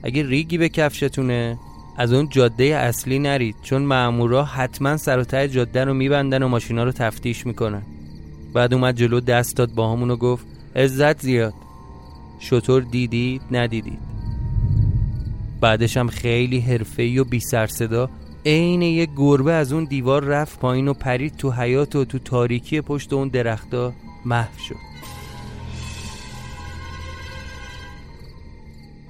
اگه 0.03 0.27
ریگی 0.27 0.57
به 0.57 0.69
کفشتونه 0.69 1.57
از 1.97 2.13
اون 2.13 2.29
جاده 2.29 2.63
اصلی 2.63 3.19
نرید 3.19 3.55
چون 3.61 3.81
مامورا 3.81 4.43
حتما 4.43 4.97
سر 4.97 5.19
و 5.19 5.23
ته 5.23 5.47
جاده 5.47 5.85
رو 5.85 5.93
میبندن 5.93 6.43
و 6.43 6.47
ماشینا 6.47 6.83
رو 6.83 6.91
تفتیش 6.91 7.45
می‌کنن. 7.45 7.81
بعد 8.53 8.73
اومد 8.73 8.95
جلو 8.95 9.19
دست 9.19 9.57
داد 9.57 9.71
باهامون 9.71 9.91
و 9.91 10.15
گفت 10.15 10.45
عزت 10.75 11.21
زیاد. 11.21 11.53
شتر 12.39 12.81
دیدید 12.81 13.41
ندیدید. 13.51 13.99
بعدش 15.61 15.97
هم 15.97 16.07
خیلی 16.07 16.59
حرفه‌ای 16.59 17.19
و 17.19 17.23
بی 17.23 17.39
سر 17.39 17.58
و 17.58 17.67
صدا 17.67 18.09
عین 18.45 18.81
یه 18.81 19.07
گربه 19.17 19.53
از 19.53 19.73
اون 19.73 19.83
دیوار 19.83 20.23
رفت 20.23 20.59
پایین 20.59 20.87
و 20.87 20.93
پرید 20.93 21.37
تو 21.37 21.51
حیاط 21.51 21.95
و 21.95 22.05
تو 22.05 22.19
تاریکی 22.19 22.81
پشت 22.81 23.13
اون 23.13 23.27
درختا 23.27 23.93
محو 24.25 24.59
شد. 24.59 24.86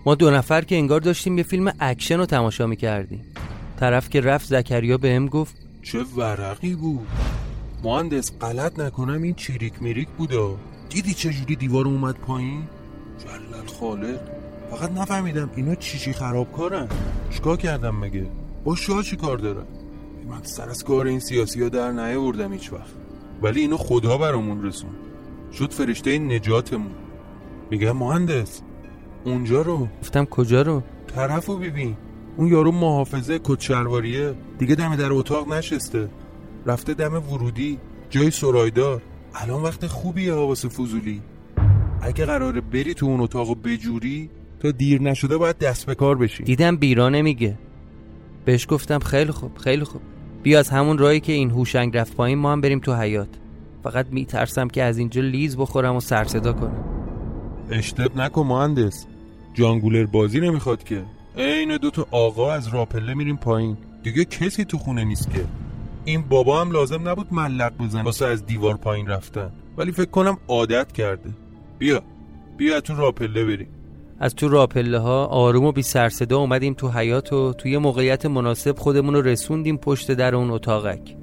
ما 0.08 0.16
دو 0.16 0.32
نفر 0.32 0.62
که 0.62 0.76
انگار 0.76 1.00
داشتیم 1.00 1.38
یه 1.38 1.44
فیلم 1.44 1.74
اکشن 1.80 2.18
رو 2.18 2.26
تماشا 2.26 2.68
می‌کردیم. 2.68 3.26
طرف 3.80 4.10
که 4.10 4.22
رفت 4.22 4.48
زکریا 4.48 4.98
به 4.98 5.16
هم 5.16 5.28
گفت 5.28 5.56
چه 5.82 6.04
ورقی 6.04 6.76
بود؟ 6.76 7.08
مهندس 7.84 8.32
غلط 8.42 8.80
نکنم 8.80 9.22
این 9.22 9.34
چیریک 9.34 9.82
میریک 9.82 10.08
بودا 10.18 10.58
دیدی 10.90 11.14
چجوری 11.14 11.56
دیوار 11.56 11.86
اومد 11.86 12.16
پایین؟ 12.16 12.64
جلل 13.20 13.68
خالق. 13.80 14.20
فقط 14.72 14.92
نفهمیدم 14.92 15.50
اینا 15.56 15.76
چی 15.76 16.00
چی 16.00 16.14
خرابکارن. 16.14 16.88
چیکار 17.30 17.58
کردم 17.58 17.96
مگه؟ 17.96 18.28
با 18.64 18.76
شاه 18.76 19.04
چی 19.04 19.16
کار 19.16 19.38
دارن 19.38 19.66
من 20.30 20.44
سر 20.44 20.70
از 20.70 20.84
کار 20.84 21.08
این 21.08 21.20
سیاسی 21.20 21.62
ها 21.62 21.70
در 21.70 21.92
نیاوردم 21.92 22.54
هیچ 22.54 22.74
وقت. 22.74 22.94
ولی 23.42 23.62
اینو 23.62 23.78
خدا 23.78 24.18
برامون 24.18 24.66
رسون. 24.66 24.92
شد 25.54 25.72
فرشته 25.72 26.20
نجاتمون. 26.20 26.96
میگه 27.72 27.92
مهندس 27.92 28.62
اونجا 29.28 29.62
رو. 29.62 29.88
گفتم 30.02 30.26
کجا 30.26 30.62
رو؟ 30.62 30.84
طرفو 31.16 31.58
ببین. 31.58 31.98
اون 32.38 32.48
یارو 32.48 32.72
محافظه 32.72 33.40
کچرواریه 33.44 34.34
دیگه 34.60 34.76
دم 34.76 34.96
در 34.96 35.14
اتاق 35.14 35.54
نشسته. 35.54 36.10
رفته 36.66 36.94
دم 36.94 37.14
ورودی. 37.14 37.80
جای 38.10 38.32
سرایدار. 38.32 39.02
الان 39.36 39.64
وقت 39.64 39.88
خوبیه 39.88 40.34
واسه 40.34 40.70
فضولی. 40.70 41.22
اگه 42.02 42.26
قراره 42.26 42.62
بری 42.62 42.94
تو 42.94 43.06
اون 43.06 43.22
اتاق 43.22 43.58
بجوری 43.64 44.30
تا 44.60 44.72
دیر 44.72 45.02
نشده 45.02 45.38
باید 45.38 45.58
دست 45.58 45.86
به 45.86 45.96
کار 45.96 46.18
بشی. 46.18 46.44
دیدم 46.44 46.78
بیرا 46.78 47.10
نمیگه. 47.10 47.58
بهش 48.46 48.68
گفتم 48.70 49.00
خیلی 49.00 49.32
خوب 49.32 49.58
خیلی 49.58 49.84
خوب. 49.84 50.02
بیا 50.44 50.60
از 50.60 50.70
همون 50.70 50.98
راهی 50.98 51.20
که 51.20 51.34
این 51.34 51.50
هوشنگ 51.50 51.98
رفت 51.98 52.16
پایین 52.16 52.40
ما 52.40 52.52
هم 52.52 52.62
بریم 52.62 52.80
تو 52.80 52.96
حیات 52.96 53.30
فقط 53.84 54.08
میترسم 54.12 54.68
که 54.68 54.84
از 54.84 54.98
اینجا 54.98 55.22
لیز 55.22 55.58
بخورم 55.58 55.96
و 55.96 56.00
سر 56.00 56.24
صدا 56.24 56.54
کنم. 56.54 56.84
اشتب 57.72 58.18
نکن 58.18 58.42
مهندس. 58.42 59.06
جانگولر 59.58 60.06
بازی 60.06 60.40
نمی‌خواد 60.40 60.84
که. 60.84 61.04
عین 61.38 61.78
دو 61.78 61.90
تا 61.90 62.08
آقا 62.12 62.52
از 62.52 62.68
راپله 62.68 63.14
میریم 63.14 63.38
پایین. 63.38 63.78
دیگه 64.04 64.26
کسی 64.26 64.66
تو 64.66 64.78
خونه 64.78 65.04
نیست 65.04 65.32
که. 65.32 65.46
این 66.06 66.22
بابا 66.22 66.62
هم 66.62 66.72
لازم 66.72 67.10
نبود 67.10 67.34
ملق 67.34 67.74
بزن 67.78 68.02
واسه 68.02 68.26
از 68.26 68.46
دیوار 68.46 68.78
پایین 68.78 69.08
رفتن. 69.08 69.52
ولی 69.78 69.92
فکر 69.92 70.10
کنم 70.10 70.38
عادت 70.48 70.92
کرده. 70.92 71.30
بیا. 71.80 72.02
بیا 72.58 72.82
تو 72.82 72.96
راپله 72.96 73.46
بریم. 73.46 73.68
از 74.20 74.36
تو 74.36 74.48
راپله 74.48 75.00
ها 75.00 75.26
آروم 75.26 75.66
و 75.66 75.72
بی 75.72 75.82
سرصدا 75.82 76.38
اومدیم 76.38 76.74
تو 76.74 76.90
حیات 76.90 77.34
و 77.34 77.54
توی 77.54 77.78
موقعیت 77.78 78.26
مناسب 78.26 78.78
خودمون 78.78 79.14
رو 79.14 79.22
رسوندیم 79.22 79.78
پشت 79.78 80.12
در 80.12 80.36
اون 80.36 80.52
اتاقک. 80.52 81.16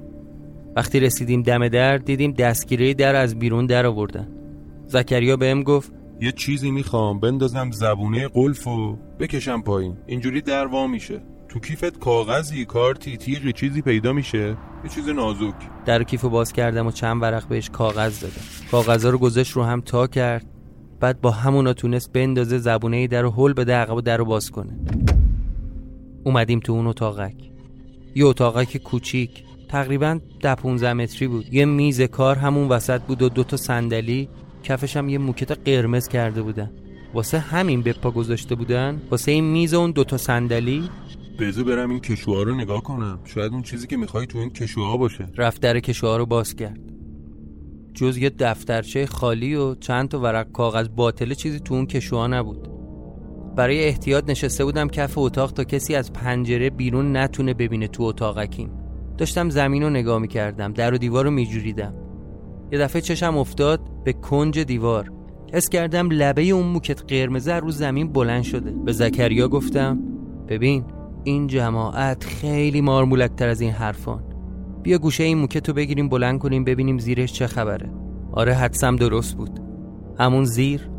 وقتی 0.75 0.99
رسیدیم 0.99 1.41
دم 1.41 1.67
در 1.67 1.97
دیدیم 1.97 2.31
دستگیره 2.31 2.93
در 2.93 3.15
از 3.15 3.39
بیرون 3.39 3.65
در 3.65 3.85
آوردن. 3.85 4.27
زکریا 4.87 5.37
بهم 5.37 5.63
گفت 5.63 5.91
یه 6.21 6.31
چیزی 6.31 6.71
می‌خوام 6.71 7.19
بندازم 7.19 7.71
زبونه 7.71 8.27
قلف 8.27 8.67
و 8.67 8.97
بکشم 9.19 9.61
پایین. 9.61 9.97
اینجوری 10.07 10.41
در 10.41 10.67
وا 10.67 10.87
میشه. 10.87 11.21
تو 11.49 11.59
کیفت 11.59 11.99
کاغذی 11.99 12.65
کارتی 12.65 13.17
تیغی 13.17 13.53
چیزی 13.53 13.81
پیدا 13.81 14.13
میشه. 14.13 14.57
یه 14.83 14.89
چیز 14.89 15.09
نازک. 15.09 15.55
در 15.85 16.03
کیفو 16.03 16.29
باز 16.29 16.53
کردم 16.53 16.87
و 16.87 16.91
چند 16.91 17.21
ورق 17.21 17.47
بهش 17.47 17.69
کاغذ 17.69 18.19
دادم. 18.19 18.41
کاغذا 18.71 19.09
رو 19.09 19.17
گذاشت 19.17 19.51
رو 19.51 19.63
هم 19.63 19.81
تا 19.81 20.07
کرد. 20.07 20.45
بعد 20.99 21.21
با 21.21 21.31
همونا 21.31 21.73
تونست 21.73 22.13
بندازه 22.13 22.57
زبونه 22.57 23.07
در 23.07 23.21
رو 23.21 23.31
هل 23.31 23.53
بده 23.53 23.73
عقب 23.73 24.01
در 24.01 24.17
رو 24.17 24.25
باز 24.25 24.51
کنه. 24.51 24.79
اومدیم 26.23 26.59
تو 26.59 26.73
اون 26.73 26.87
اتاقک. 26.87 27.35
یه 28.15 28.25
اتاقک 28.25 28.77
کوچیک. 28.77 29.43
تقریبا 29.69 30.19
ده 30.41 30.55
15 30.55 30.93
متری 30.93 31.27
بود. 31.27 31.53
یه 31.53 31.65
میز 31.65 32.01
کار 32.01 32.35
همون 32.35 32.67
وسط 32.67 33.01
بود 33.01 33.21
و 33.21 33.29
دوتا 33.29 33.57
صندلی. 33.57 34.29
کفش 34.65 34.97
هم 34.97 35.09
یه 35.09 35.17
موکت 35.17 35.51
قرمز 35.51 36.07
کرده 36.07 36.41
بودن 36.41 36.71
واسه 37.13 37.39
همین 37.39 37.81
به 37.81 37.93
پا 37.93 38.11
گذاشته 38.11 38.55
بودن؟ 38.55 39.01
واسه 39.11 39.31
این 39.31 39.43
میز 39.43 39.73
و 39.73 39.79
اون 39.79 39.91
دوتا 39.91 40.17
صندلی؟ 40.17 40.89
بذار 41.39 41.63
برم 41.63 41.89
این 41.89 41.99
کشوها 41.99 42.43
رو 42.43 42.55
نگاه 42.55 42.83
کنم. 42.83 43.19
شاید 43.23 43.53
اون 43.53 43.61
چیزی 43.61 43.87
که 43.87 43.97
می‌خوای 43.97 44.25
تو 44.25 44.37
این 44.37 44.49
کشوها 44.49 44.97
باشه. 44.97 45.27
رفت 45.37 45.61
در 45.61 45.79
کشوها 45.79 46.17
رو 46.17 46.25
باز 46.25 46.55
کرد. 46.55 46.79
جز 47.93 48.17
یه 48.17 48.29
دفترچه 48.29 49.05
خالی 49.05 49.55
و 49.55 49.75
چند 49.75 50.09
تا 50.09 50.19
ورق 50.19 50.51
کاغذ 50.51 50.87
باطله 50.87 51.35
چیزی 51.35 51.59
تو 51.59 51.73
اون 51.73 51.85
کشوها 51.85 52.27
نبود. 52.27 52.69
برای 53.55 53.83
احتیاط 53.83 54.29
نشسته 54.29 54.65
بودم 54.65 54.87
کف 54.87 55.17
اتاق 55.17 55.51
تا 55.51 55.63
کسی 55.63 55.95
از 55.95 56.13
پنجره 56.13 56.69
بیرون 56.69 57.17
نتونه 57.17 57.53
ببینه 57.53 57.87
تو 57.87 58.03
اتاقکیم. 58.03 58.71
داشتم 59.17 59.49
زمین 59.49 59.83
رو 59.83 59.89
نگاه 59.89 60.19
می‌کردم 60.19 60.73
در 60.73 60.93
و 60.93 60.97
دیوار 60.97 61.25
رو 61.25 61.31
میجوریدم. 61.31 61.93
یه 62.71 62.79
دفعه 62.79 63.01
چشم 63.01 63.37
افتاد 63.37 63.79
به 64.03 64.13
کنج 64.13 64.59
دیوار. 64.59 65.11
حس 65.53 65.69
کردم 65.69 66.09
لبه 66.11 66.43
اون 66.43 66.65
موکت 66.65 67.03
قرمزه 67.07 67.53
رو 67.53 67.71
زمین 67.71 68.13
بلند 68.13 68.43
شده. 68.43 68.71
به 68.71 68.91
زکریا 68.91 69.47
گفتم 69.47 69.99
ببین 70.47 70.83
این 71.23 71.47
جماعت 71.47 72.23
خیلی 72.23 72.81
مارمولکتر 72.81 73.47
از 73.47 73.61
این 73.61 73.71
حرفان. 73.71 74.23
بیا 74.83 74.97
گوشه 74.97 75.23
این 75.23 75.37
موکت 75.37 75.69
بگیریم 75.69 76.09
بلند 76.09 76.39
کنیم 76.39 76.63
ببینیم 76.63 76.97
زیرش 76.97 77.33
چه 77.33 77.47
خبره. 77.47 77.89
آره 78.31 78.53
حدسم 78.53 78.95
درست 78.95 79.37
بود. 79.37 79.59
همون 80.19 80.43
زیر 80.45 80.89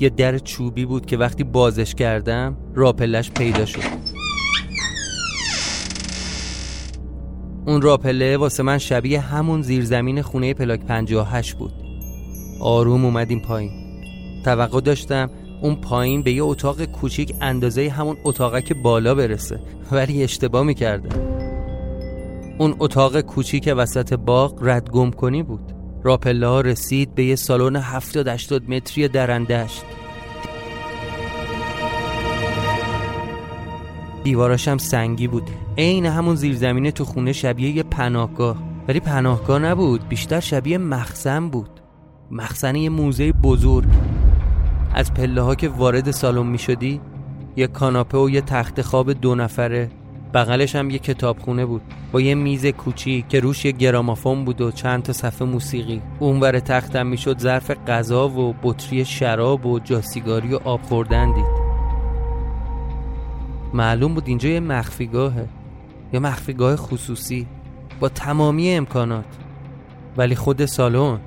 یه 0.00 0.08
در 0.08 0.38
چوبی 0.38 0.84
بود 0.84 1.06
که 1.06 1.16
وقتی 1.16 1.44
بازش 1.44 1.94
کردم 1.94 2.56
راپلش 2.74 3.30
پیدا 3.30 3.64
شد. 3.64 4.09
اون 7.66 7.82
راپله 7.82 8.36
واسه 8.36 8.62
من 8.62 8.78
شبیه 8.78 9.20
همون 9.20 9.62
زیرزمین 9.62 10.22
خونه 10.22 10.54
پلاک 10.54 10.80
58 10.80 11.54
بود. 11.54 11.72
آروم 12.60 13.04
اومدیم 13.04 13.40
پایین. 13.40 13.70
توقع 14.44 14.80
داشتم 14.80 15.30
اون 15.62 15.74
پایین 15.74 16.22
به 16.22 16.32
یه 16.32 16.42
اتاق 16.42 16.84
کوچیک 16.84 17.34
اندازه 17.40 17.88
همون 17.88 18.16
اتاقه 18.24 18.62
که 18.62 18.74
بالا 18.74 19.14
برسه 19.14 19.60
ولی 19.92 20.22
اشتباه 20.22 20.62
می‌کردم 20.62 21.40
اون 22.58 22.76
اتاق 22.78 23.20
کوچیک 23.20 23.74
وسط 23.76 24.14
باغ 24.14 24.58
ردگم 24.62 25.10
کنی 25.10 25.42
بود. 25.42 25.72
راپله 26.04 26.46
ها 26.46 26.60
رسید 26.60 27.14
به 27.14 27.24
یه 27.24 27.36
سالن 27.36 27.76
70 27.76 28.28
80 28.28 28.70
متری 28.70 29.08
درندشت. 29.08 29.84
دیواراش 34.24 34.68
هم 34.68 34.78
سنگی 34.78 35.26
بود. 35.26 35.50
عین 35.78 36.06
همون 36.06 36.34
زیرزمینه 36.34 36.90
تو 36.90 37.04
خونه 37.04 37.32
شبیه 37.32 37.70
یه 37.70 37.82
پناهگاه. 37.82 38.56
ولی 38.88 39.00
پناهگاه 39.00 39.58
نبود 39.58 40.08
بیشتر 40.08 40.40
شبیه 40.40 40.78
مخزن 40.78 41.48
بود. 41.48 41.70
مخزن 42.30 42.76
یه 42.76 42.88
موزه 42.88 43.32
بزرگ. 43.32 43.88
از 44.94 45.14
پله 45.14 45.42
ها 45.42 45.54
که 45.54 45.68
وارد 45.68 46.10
سالن 46.10 46.46
می 46.46 46.58
شدی 46.58 47.00
یه 47.56 47.66
کاناپه 47.66 48.18
و 48.18 48.30
یه 48.30 48.40
تخت 48.40 48.82
خواب 48.82 49.12
دو 49.12 49.34
نفره. 49.34 49.90
بغلش 50.34 50.76
هم 50.76 50.90
یه 50.90 50.98
کتابخونه 50.98 51.66
بود. 51.66 51.82
با 52.12 52.20
یه 52.20 52.34
میز 52.34 52.66
کوچیک 52.66 53.28
که 53.28 53.40
روش 53.40 53.64
یه 53.64 53.72
گرامافون 53.72 54.44
بود 54.44 54.60
و 54.60 54.70
چند 54.70 55.02
تا 55.02 55.12
صفحه 55.12 55.48
موسیقی. 55.48 56.02
اونور 56.18 56.60
تختم 56.60 57.06
می‌شد 57.06 57.38
ظرف 57.38 57.70
غذا 57.70 58.28
و 58.28 58.54
بطری 58.62 59.04
شراب 59.04 59.66
و 59.66 59.78
جاسیگاری 59.78 60.54
و 60.54 60.58
آب 60.64 60.82
خوردن 60.82 61.34
دید. 61.34 61.59
معلوم 63.74 64.14
بود 64.14 64.24
اینجا 64.26 64.48
یه 64.48 64.60
مخفیگاهه. 64.60 65.48
یه 66.12 66.20
مخفیگاه 66.20 66.76
خصوصی 66.76 67.46
با 68.00 68.08
تمامی 68.08 68.70
امکانات. 68.70 69.24
ولی 70.16 70.34
خود 70.34 70.64
سالن 70.64 71.20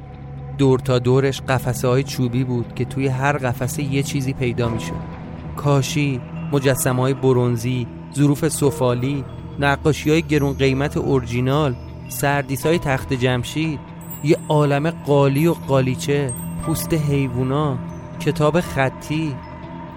دور 0.58 0.80
تا 0.80 1.00
دورش 1.00 1.42
قفسه 1.42 1.88
های 1.88 2.04
چوبی 2.04 2.44
بود 2.44 2.76
که 2.76 2.86
توی 2.86 3.08
هر 3.08 3.38
قفسه 3.38 3.84
یه 3.84 4.04
چیزی 4.04 4.34
پیدا 4.34 4.70
می‌شد. 4.70 5.24
کاشی 5.58 6.22
مجسمه 6.52 7.02
های 7.02 7.14
برونزی 7.14 7.88
ظروف 8.16 8.48
سفالی 8.48 9.24
نقاشی 9.60 10.10
های 10.10 10.22
گرون 10.22 10.54
قیمت 10.54 10.98
اورجینال 10.98 11.76
سردیس 12.10 12.66
های 12.66 12.80
تخت 12.80 13.14
جمشید 13.14 13.80
یه 14.24 14.38
عالم 14.50 14.90
قالی 14.90 15.48
و 15.48 15.54
قالیچه 15.54 16.34
پوست 16.66 16.94
حیوونا 16.94 17.78
کتاب 18.20 18.62
خطی. 18.62 19.36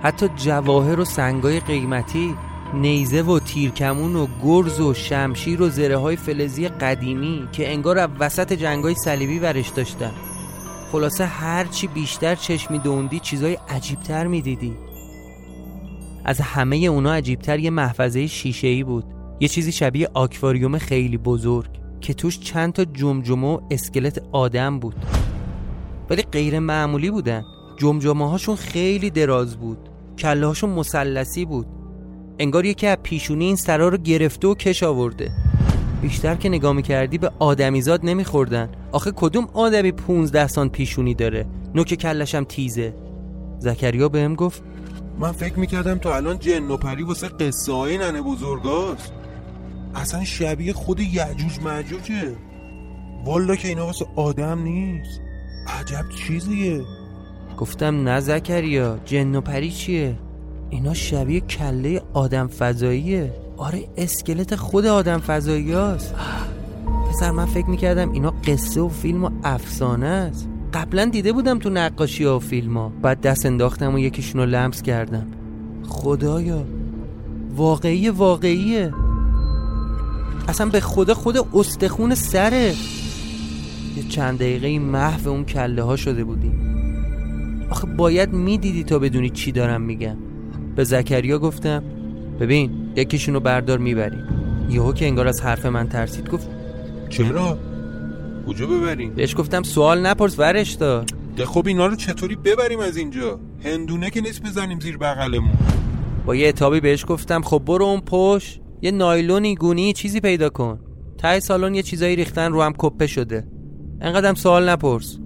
حتی 0.07 0.29
جواهر 0.37 1.01
و 1.01 1.05
سنگای 1.05 1.61
قیمتی 1.61 2.35
نیزه 2.75 3.23
و 3.23 3.38
تیرکمون 3.38 4.16
و 4.16 4.27
گرز 4.45 4.81
و 4.81 4.95
شمشیر 4.95 5.62
و 5.62 5.69
زره 5.69 5.97
های 5.97 6.16
فلزی 6.16 6.69
قدیمی 6.69 7.49
که 7.53 7.73
انگار 7.73 8.09
وسط 8.21 8.53
جنگای 8.53 8.95
صلیبی 8.95 9.38
ورش 9.38 9.69
داشتن. 9.69 10.12
خلاصه 10.92 11.27
هرچی 11.27 11.87
بیشتر 11.87 12.35
چشمی 12.35 12.79
دوندی 12.79 13.21
چیزای 13.21 13.59
عجیبتر 13.69 14.27
می‌دیدی. 14.27 14.75
از 16.25 16.40
همه 16.40 16.77
اونا 16.77 17.12
عجیبتر 17.12 17.59
یه 17.59 17.71
محفظه 17.71 18.27
شیشه 18.27 18.85
بود. 18.85 19.05
یه 19.40 19.49
چیزی 19.49 19.73
شبیه 19.73 20.09
آکواریوم 20.14 20.79
خیلی 20.79 21.16
بزرگ 21.16 21.71
که 22.01 22.14
توش 22.14 22.40
چند 22.40 22.73
تا 22.73 22.85
جمجمه 22.85 23.47
و 23.47 23.61
اسکلت 23.71 24.23
آدم 24.33 24.79
بود. 24.79 24.97
ولی 26.11 26.23
غیر 26.23 26.59
معمولی 26.59 27.11
بودن. 27.11 27.45
جمجمه 27.77 28.31
هاشون 28.31 28.57
خیلی 28.57 29.11
دراز 29.11 29.57
بود. 29.57 29.95
کله 30.18 30.46
هاشون 30.46 30.70
مسلسی 30.70 31.44
بود. 31.44 31.66
انگار 32.38 32.64
یکی 32.64 32.87
از 32.87 32.98
پیشونی 33.02 33.44
این 33.44 33.57
سرا 33.57 33.88
رو 33.88 33.96
گرفته 33.98 34.48
و 34.48 34.55
کش 34.55 34.83
آورده. 34.83 35.31
بیشتر 36.02 36.35
که 36.35 36.48
نگاه 36.48 36.72
می‌کردی 36.72 37.18
به 37.18 37.31
آدمیزاد 37.38 38.00
نمیخوردن. 38.05 38.68
آخه 38.92 39.12
کدوم 39.16 39.48
آدمی 39.55 39.92
15 39.92 40.46
سان 40.46 40.68
پیشونی 40.68 41.14
داره؟ 41.14 41.46
نوک 41.74 41.94
کلشم 41.94 42.44
تیزه. 42.44 42.94
زکریا 43.59 44.09
بهم 44.09 44.35
گفت 44.35 44.62
من 45.18 45.33
فکر 45.33 45.59
می‌کردم 45.59 45.98
تو 45.98 46.09
الان 46.09 46.38
جن 46.38 46.70
و 46.70 46.76
پری 46.76 47.02
واسه 47.02 47.29
قصه 47.29 47.72
های 47.72 47.98
ننه 47.98 48.22
بزرگاست. 48.22 49.12
اصلا 49.94 50.24
شبیه 50.24 50.72
خود 50.72 51.00
یعجوج 51.00 51.61
معجوجه. 51.61 52.37
والا 53.24 53.57
که 53.57 53.68
اینا 53.68 53.87
واسه 53.87 54.07
آدم 54.16 54.62
نیست. 54.62 55.20
عجب 55.81 56.05
چیزیه. 56.26 56.85
گفتم 57.59 58.09
نه 58.09 58.21
زکریا 58.21 58.99
جن 59.05 59.35
و 59.35 59.40
پری 59.40 59.71
چیه؟ 59.71 60.19
اینا 60.71 60.95
شبیه 60.95 61.40
کله 61.40 62.03
آدم 62.12 62.47
فضاییه 62.47 63.33
آره 63.57 63.88
اسکلت 63.97 64.55
خود 64.55 64.87
آدم 64.87 65.19
فضایی 65.19 65.73
هست 65.73 66.14
پسر 67.09 67.31
من 67.31 67.47
فکر 67.47 67.66
می‌کردم 67.66 68.12
اینا 68.12 68.31
قصه 68.31 68.81
و 68.81 68.88
فیلم 68.88 69.25
و 69.25 69.31
افسانه 69.45 70.07
است. 70.07 70.49
قبلا 70.75 71.05
دیده 71.05 71.33
بودم 71.33 71.59
تو 71.59 71.71
نقاشی 71.71 72.25
و 72.25 72.38
فیلم 72.38 72.77
ها. 72.77 72.92
بعد 73.03 73.21
دست 73.21 73.47
انداختم 73.47 73.95
و 73.95 73.99
یکیشون 73.99 74.40
رو 74.40 74.47
لمس 74.47 74.83
کردم. 74.83 75.27
خدایا 75.88 76.64
واقعی 77.57 78.09
واقعیه. 78.09 78.92
اصلا 80.49 80.66
به 80.66 80.81
خدا 80.81 81.14
خود 81.14 81.37
استخون 81.55 82.14
سره. 82.14 82.75
یه 83.97 84.03
چند 84.09 84.38
دقیقه 84.38 84.79
محو 84.79 85.29
اون 85.29 85.45
کله 85.45 85.83
ها 85.83 85.97
شده 85.97 86.25
بودیم 86.25 86.45
آخه 87.70 87.87
باید 87.87 88.33
می‌دیدی 88.33 88.85
تا 88.85 88.98
بدونی 88.98 89.31
چی 89.31 89.52
دارم 89.52 89.83
میگم. 89.83 90.16
به 90.76 90.85
زکریا 90.85 91.38
گفتم 91.38 91.83
ببین 92.40 92.70
یکیشون 92.96 93.35
رو 93.35 93.40
بردار 93.40 93.79
می‌بریم. 93.79 94.24
یهو 94.70 94.92
که 94.92 95.07
انگار 95.07 95.29
از 95.29 95.40
حرف 95.40 95.66
من 95.66 95.88
ترسید 95.88 96.31
گفت 96.31 96.48
چرا؟ 97.09 97.59
کجا 98.46 98.66
ببریم؟ 98.66 99.14
بهش 99.14 99.37
گفتم 99.37 99.62
سوال 99.62 100.07
نپرس 100.07 100.38
ورش 100.38 100.72
دار 100.72 101.05
خب 101.44 101.66
اینا 101.66 101.87
رو 101.87 101.96
چطوری 101.96 102.37
ببریم 102.37 102.81
از 102.81 102.96
اینجا؟ 102.96 103.40
هندونه 103.64 104.11
که 104.11 104.20
نیست 104.20 104.42
بزنیم 104.42 104.81
زیر 104.81 104.98
بغلمون. 104.98 105.50
با 106.26 106.35
یه 106.35 106.48
اتابی 106.48 106.81
بهش 106.81 107.05
گفتم 107.09 107.42
خب 107.42 107.62
برو 107.66 107.85
اون 107.85 108.00
پشت 108.00 108.61
یه 108.83 108.90
نایلونی 108.90 109.55
گونی 109.55 109.92
چیزی 109.92 110.20
پیدا 110.20 110.48
کن. 110.48 110.81
ته 111.18 111.40
سالن 111.40 111.74
یه 111.74 111.83
چیزایی 111.83 112.16
ریختن 112.16 112.52
رو 112.52 112.62
هم 112.62 112.72
کپه 112.79 113.07
شده. 113.07 113.46
انقدرم 114.00 114.35
سوال 114.35 114.68
نپرس. 114.68 115.18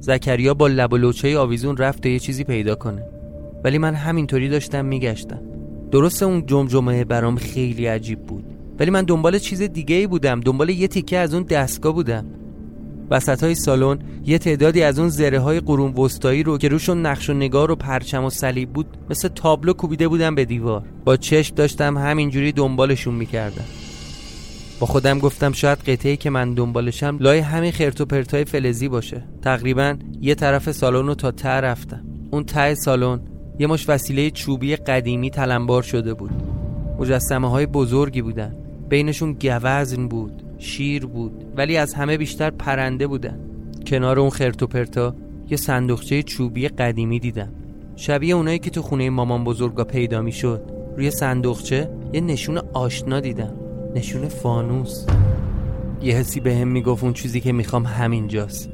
زکریا 0.00 0.54
با 0.54 0.66
لب 0.66 0.92
و 0.92 0.96
لوچه 0.96 1.38
آویزون 1.38 1.76
رفت 1.76 2.06
و 2.06 2.08
یه 2.08 2.18
چیزی 2.18 2.44
پیدا 2.44 2.74
کنه. 2.74 3.02
ولی 3.64 3.78
من 3.78 3.94
همینطوری 3.94 4.48
داشتم 4.48 4.84
میگشتم. 4.84 5.40
درسته 5.90 6.26
اون 6.26 6.46
جمجمه 6.46 7.04
برام 7.04 7.36
خیلی 7.36 7.86
عجیب 7.86 8.26
بود. 8.26 8.44
ولی 8.78 8.90
من 8.90 9.02
دنبال 9.02 9.38
چیز 9.38 9.62
دیگه 9.62 9.96
ای 9.96 10.06
بودم. 10.06 10.40
دنبال 10.40 10.68
یه 10.68 10.88
تیکه 10.88 11.18
از 11.18 11.34
اون 11.34 11.42
دستگاه 11.42 11.92
بودم. 11.92 12.26
وسط 13.10 13.42
های 13.44 13.54
سالن 13.54 13.98
یه 14.26 14.38
تعدادی 14.38 14.82
از 14.82 14.98
اون 14.98 15.08
زره 15.08 15.40
های 15.40 15.60
قرون 15.60 15.92
وسطایی 15.94 16.42
رو 16.42 16.58
که 16.58 16.68
روشون 16.68 17.06
نقش 17.06 17.30
و 17.30 17.32
نگار 17.32 17.70
و 17.70 17.76
پرچم 17.76 18.24
و 18.24 18.30
صلیب 18.30 18.72
بود 18.72 18.86
مثل 19.10 19.28
تابلو 19.28 19.72
کوبیده 19.72 20.08
بودم 20.08 20.34
به 20.34 20.44
دیوار. 20.44 20.82
با 21.04 21.16
چشم 21.16 21.54
داشتم 21.54 21.98
همینجوری 21.98 22.52
دنبالشون 22.52 23.14
می‌کردم. 23.14 23.64
با 24.80 24.86
خودم 24.86 25.18
گفتم 25.18 25.52
شاید 25.52 25.78
قطعه 25.78 26.16
که 26.16 26.30
من 26.30 26.54
دنبالشم 26.54 27.16
لای 27.20 27.38
همین 27.38 27.72
خرت 27.72 28.00
و 28.00 28.04
پرتای 28.04 28.44
فلزی 28.44 28.88
باشه. 28.88 29.22
تقریبا 29.42 29.96
یه 30.20 30.34
طرف 30.34 30.72
سالن 30.72 31.06
رو 31.06 31.14
تا 31.14 31.30
ته 31.30 31.48
رفتم. 31.48 32.04
اون 32.30 32.44
ته 32.44 32.74
سالن 32.74 33.20
یه 33.58 33.66
مش 33.66 33.88
وسیله 33.88 34.30
چوبی 34.30 34.76
قدیمی 34.76 35.30
تلمبار 35.30 35.82
شده 35.82 36.14
بود. 36.14 36.30
مجسمه 36.98 37.50
های 37.50 37.66
بزرگی 37.66 38.22
بودن. 38.22 38.56
بینشون 38.88 39.32
گوزن 39.32 40.08
بود 40.08 40.42
شیر 40.58 41.06
بود 41.06 41.44
ولی 41.56 41.76
از 41.76 41.94
همه 41.94 42.16
بیشتر 42.16 42.50
پرنده 42.50 43.06
بودن. 43.06 43.40
کنار 43.86 44.20
اون 44.20 44.30
خرت 44.30 44.62
و 44.62 44.66
پرتا 44.66 45.14
یه 45.50 45.56
صندوقچه 45.56 46.22
چوبی 46.22 46.68
قدیمی 46.68 47.18
دیدم. 47.18 47.52
شبیه 47.96 48.34
اونایی 48.34 48.58
که 48.58 48.70
تو 48.70 48.82
خونه 48.82 49.10
مامان 49.10 49.44
بزرگا 49.44 49.84
پیدا 49.84 50.22
می 50.22 50.32
شد 50.32 50.62
روی 50.96 51.10
صندوقچه 51.10 51.90
یه 52.12 52.20
نشون 52.20 52.58
آشنا 52.72 53.20
دیدم. 53.20 53.67
نشون 53.94 54.28
فانوس. 54.28 55.06
یه 56.02 56.14
حسی 56.14 56.40
به 56.40 56.54
هم 56.54 56.68
می‌گفت 56.68 57.04
اون 57.04 57.12
چیزی 57.12 57.40
که 57.40 57.52
می‌خوام 57.52 57.86
همینجاست. 57.86 58.70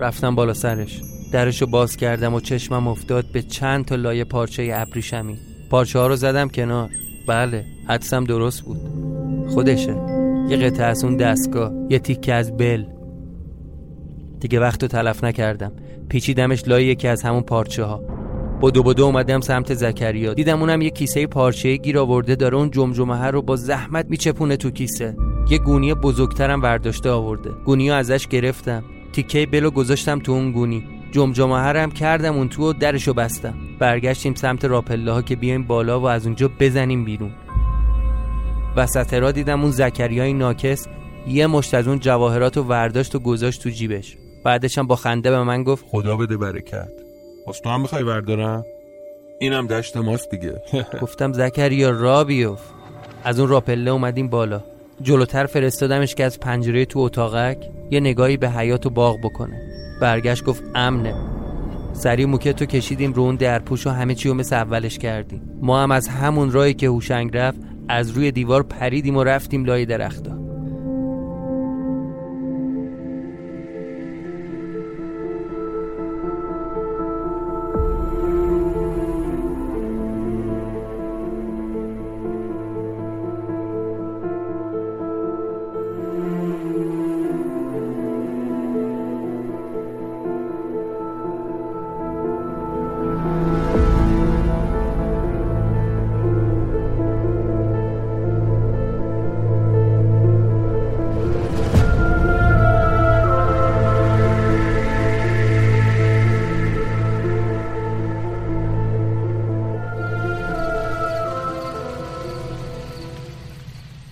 رفتم 0.00 0.34
بالا 0.34 0.54
سرش. 0.54 1.00
درشو 1.32 1.66
باز 1.66 1.96
کردم 1.96 2.34
و 2.34 2.40
چشمم 2.40 2.88
افتاد 2.88 3.24
به 3.32 3.42
چند 3.42 3.84
تا 3.84 3.94
لایه 3.94 4.24
پارچه 4.24 4.70
ابریشمی. 4.74 5.36
پارچه 5.70 5.98
ها 5.98 6.06
رو 6.06 6.16
زدم 6.16 6.48
کنار. 6.48 6.90
بله 7.26 7.64
حدسم 7.88 8.24
درست 8.24 8.62
بود. 8.62 8.80
خودشه. 9.48 9.96
یه 10.48 10.56
قطعه 10.56 10.86
از 10.86 11.04
اون 11.04 11.16
دستگاه. 11.16 11.72
یه 11.90 11.98
تیکه 11.98 12.34
از 12.34 12.56
بل. 12.56 12.84
دیگه 14.40 14.60
وقت 14.60 14.82
رو 14.82 14.88
تلف 14.88 15.24
نکردم. 15.24 15.72
پیچیدمش 16.08 16.68
لای 16.68 16.84
یکی 16.84 17.08
از 17.08 17.22
همون 17.22 17.42
پارچه 17.42 17.84
ها 17.84 18.13
بدو 18.62 18.82
بدو 18.82 19.04
اومدم 19.04 19.40
سمت 19.40 19.74
زکریا. 19.74 20.34
دیدم 20.34 20.60
اونم 20.60 20.82
یه 20.82 20.90
کیسه 20.90 21.26
پارچه 21.26 21.76
گیر 21.76 21.98
آورده 21.98 22.34
داره 22.34 22.56
اون 22.56 22.70
جمجمه 22.70 23.26
رو 23.26 23.42
با 23.42 23.56
زحمت 23.56 24.06
میچپونه 24.08 24.56
تو 24.56 24.70
کیسه. 24.70 25.16
یه 25.50 25.58
گونی 25.58 25.94
بزرگترم 25.94 26.62
ورداشته 26.62 27.10
آورده. 27.10 27.50
گونی 27.64 27.90
ازش 27.90 28.26
گرفتم. 28.26 28.84
تیکه 29.12 29.46
بلو 29.46 29.70
گذاشتم 29.70 30.18
تو 30.18 30.32
اون 30.32 30.52
گونی. 30.52 30.84
جمجمه 31.12 31.58
هم 31.58 31.90
کردم 31.90 32.34
اون 32.34 32.48
تو 32.48 32.70
و 32.70 32.72
درشو 32.72 33.14
بستم. 33.14 33.54
برگشتیم 33.78 34.34
سمت 34.34 34.64
راپله 34.64 35.12
ها 35.12 35.22
که 35.22 35.36
بیایم 35.36 35.62
بالا 35.62 36.00
و 36.00 36.04
از 36.04 36.26
اونجا 36.26 36.50
بزنیم 36.60 37.04
بیرون. 37.04 37.30
وسط 38.76 39.14
را 39.14 39.32
دیدم 39.32 39.62
اون 39.62 39.70
زکریای 39.70 40.32
ناکس 40.32 40.86
یه 41.28 41.46
مشت 41.46 41.74
از 41.74 41.88
اون 41.88 41.98
جواهرات 41.98 42.56
و 42.56 42.62
ورداشت 42.62 43.14
و 43.14 43.18
گذاشت 43.18 43.62
تو 43.62 43.70
جیبش. 43.70 44.16
بعدش 44.44 44.78
هم 44.78 44.86
با 44.86 44.96
خنده 44.96 45.30
به 45.30 45.42
من 45.42 45.62
گفت 45.62 45.84
خدا 45.88 46.16
بده 46.16 46.36
برکت. 46.36 47.03
پس 47.46 47.60
تو 47.60 47.70
هم 47.70 47.80
می‌خوای 47.80 48.02
وردارم 48.02 48.64
اینم 49.40 49.66
دشت 49.66 49.96
ماست 49.96 50.30
دیگه. 50.30 50.62
گفتم 51.02 51.32
زکریا 51.32 51.90
را 51.90 52.24
بیوف 52.24 52.60
از 53.24 53.40
اون 53.40 53.48
راپله 53.48 53.90
اومدیم 53.90 54.28
بالا. 54.28 54.60
جلوتر 55.02 55.46
فرستادمش 55.46 56.14
که 56.14 56.24
از 56.24 56.40
پنجره 56.40 56.84
تو 56.84 56.98
اتاقک 56.98 57.58
یه 57.90 58.00
نگاهی 58.00 58.36
به 58.36 58.50
حیات 58.50 58.86
و 58.86 58.90
باغ 58.90 59.18
بکنه. 59.20 59.60
برگشت 60.00 60.44
گفت 60.44 60.62
امنه. 60.74 61.14
سری 61.92 62.24
موکت 62.24 62.60
رو 62.60 62.66
کشیدیم 62.66 63.12
رو 63.12 63.22
اون 63.22 63.36
درپوش 63.36 63.86
و 63.86 63.90
همه 63.90 64.14
چی 64.14 64.28
رو 64.28 64.34
مثل 64.34 64.56
اولش 64.56 64.98
کردیم. 64.98 65.58
ما 65.62 65.82
هم 65.82 65.90
از 65.90 66.08
همون 66.08 66.52
راهی 66.52 66.74
که 66.74 66.86
هوشنگ 66.86 67.36
رفت 67.36 67.58
از 67.88 68.10
روی 68.10 68.32
دیوار 68.32 68.62
پریدیم 68.62 69.16
و 69.16 69.24
رفتیم 69.24 69.64
لای 69.64 69.86
درختا 69.86 70.43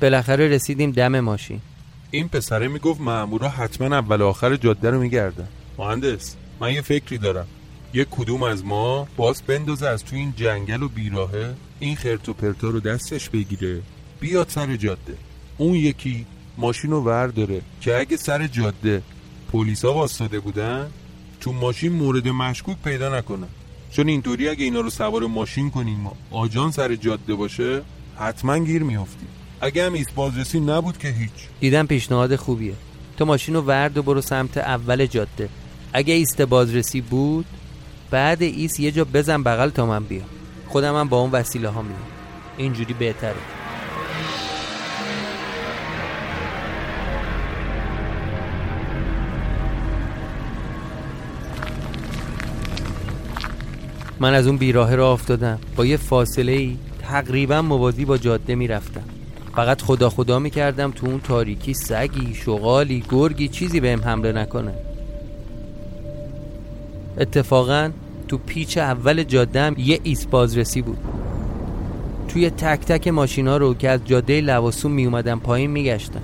بالاخره 0.03 0.49
رسیدیم 0.49 0.91
دم 0.91 1.21
ماشین. 1.21 1.61
این 2.11 2.29
پسره 2.29 2.69
می‌گفت 2.69 3.01
مامورا 3.01 3.49
حتما 3.49 3.97
اول 3.97 4.23
آخر 4.23 4.57
جاده 4.57 4.91
رو 4.91 5.01
میگردن. 5.01 5.49
مهندس 5.79 6.37
من 6.61 6.73
یه 6.73 6.81
فکری 6.81 7.19
دارم. 7.19 7.47
یه 7.95 8.07
کدوم 8.11 8.43
از 8.43 8.65
ما 8.65 9.09
باز 9.17 9.43
بندازه 9.43 9.87
از 9.87 10.05
تو 10.05 10.17
این 10.17 10.33
جنگل 10.37 10.83
و 10.83 10.89
بیراهه 10.89 11.55
این 11.79 11.97
خرت 11.97 12.29
و 12.29 12.33
پرتا 12.33 12.69
رو 12.69 12.81
دستش 12.81 13.29
بگیره 13.29 13.83
بیاد 14.21 14.49
سر 14.49 14.77
جاده. 14.77 15.17
اون 15.59 15.75
یکی 15.75 16.27
ماشین 16.59 16.91
رو 16.91 17.01
ورداره 17.01 17.61
که 17.81 17.99
اگه 17.99 18.17
سر 18.17 18.47
جاده 18.47 19.03
پلیسا 19.53 19.95
واسطاده 19.95 20.41
بودن 20.41 20.91
تو 21.41 21.53
ماشین 21.53 21.93
مورد 21.93 22.29
مشکوک 22.29 22.77
پیدا 22.85 23.19
نکنن 23.19 23.49
چون 23.91 24.09
اینطوری 24.09 24.49
اگه 24.49 24.65
اینا 24.65 24.81
رو 24.81 24.91
سوار 24.91 25.27
ماشین 25.27 25.71
کنیم 25.71 26.01
ما 26.01 26.17
آجان 26.31 26.71
سر 26.71 26.95
جاده 26.95 27.35
باشه 27.35 27.83
حتما 28.19 28.59
گیر 28.59 28.83
میافتیم. 28.83 29.29
اگه 29.65 29.87
هم 29.87 29.95
بازرسی 30.15 30.61
نبود 30.61 30.99
که 30.99 31.09
هیچ. 31.09 31.31
دیدم 31.61 31.87
پیشنهاد 31.87 32.37
خوبیه. 32.37 32.75
تو 33.17 33.25
ماشین 33.25 33.55
رو 33.55 33.61
ورد 33.61 33.99
و 33.99 34.03
برو 34.03 34.21
سمت 34.21 34.59
اول 34.59 35.07
جاده. 35.07 35.49
اگه 35.93 36.15
ایست 36.15 36.43
بازرسی 36.43 37.01
بود 37.01 37.47
بعد 38.11 38.43
ایست 38.43 38.81
یه 38.81 38.93
جا 38.93 39.05
بزن 39.05 39.43
بغل 39.43 39.71
تا 39.71 39.87
من 39.87 40.05
بیام. 40.05 40.27
خودم 40.69 40.97
هم 40.97 41.09
با 41.09 41.21
اون 41.21 41.31
وسیله 41.31 41.69
ها 41.69 41.83
میام. 41.83 41.99
اینجوری 42.57 42.95
بهتره. 42.95 43.35
من 54.21 54.35
از 54.35 54.47
اون 54.47 54.57
بیراهه 54.57 54.95
را 54.95 55.13
افتادم. 55.13 55.59
با 55.77 55.87
یه 55.87 55.97
فاصله 55.97 56.53
ای 56.53 56.77
تقریبا 57.03 57.63
موازی 57.63 58.05
با 58.05 58.19
جاده 58.19 58.55
می‌رفتم. 58.55 59.05
فقط 59.55 59.83
خدا 59.83 60.11
خدا 60.11 60.39
می‌کردم 60.39 60.91
تو 60.91 61.07
اون 61.07 61.21
تاریکی 61.21 61.75
سگی 61.75 62.35
شغالی 62.35 63.05
گرگی 63.09 63.49
چیزی 63.49 63.81
بهم 63.81 64.01
حمله 64.01 64.33
نکنه. 64.33 64.73
اتفاقا 67.19 67.91
تو 68.29 68.39
پیچ 68.39 68.79
اول 68.79 69.23
جادم 69.23 69.75
یه 69.79 70.01
ایس 70.03 70.27
بازرسی 70.27 70.83
بود. 70.83 70.99
توی 72.29 72.51
تک 72.51 72.81
تک 72.81 73.09
ماشینا 73.09 73.57
رو 73.57 73.75
که 73.75 73.91
از 73.91 74.01
جاده 74.05 74.41
لواسون 74.41 74.93
می 74.93 75.05
اومدن 75.05 75.39
پایین 75.39 75.71
میگشتم 75.71 76.23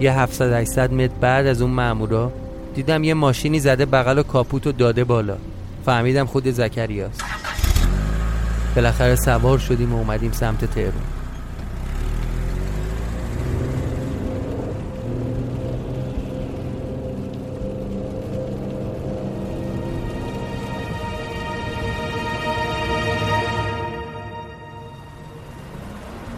یه 0.00 0.12
700 0.12 0.52
800 0.52 0.92
متر 0.92 1.14
بعد 1.20 1.46
از 1.46 1.62
اون 1.62 1.70
مامورا 1.70 2.32
دیدم 2.74 3.04
یه 3.04 3.14
ماشینی 3.14 3.60
زده 3.60 3.86
بغل 3.86 4.18
و 4.18 4.22
کاپوت 4.22 4.66
و 4.66 4.72
داده 4.72 5.04
بالا. 5.04 5.36
فهمیدم 5.86 6.26
خود 6.26 6.50
زکریاست. 6.50 7.24
بالاخره 8.76 9.16
سوار 9.16 9.58
شدیم 9.58 9.94
و 9.94 9.98
اومدیم 9.98 10.32
سمت 10.32 10.64
تهران. 10.64 11.19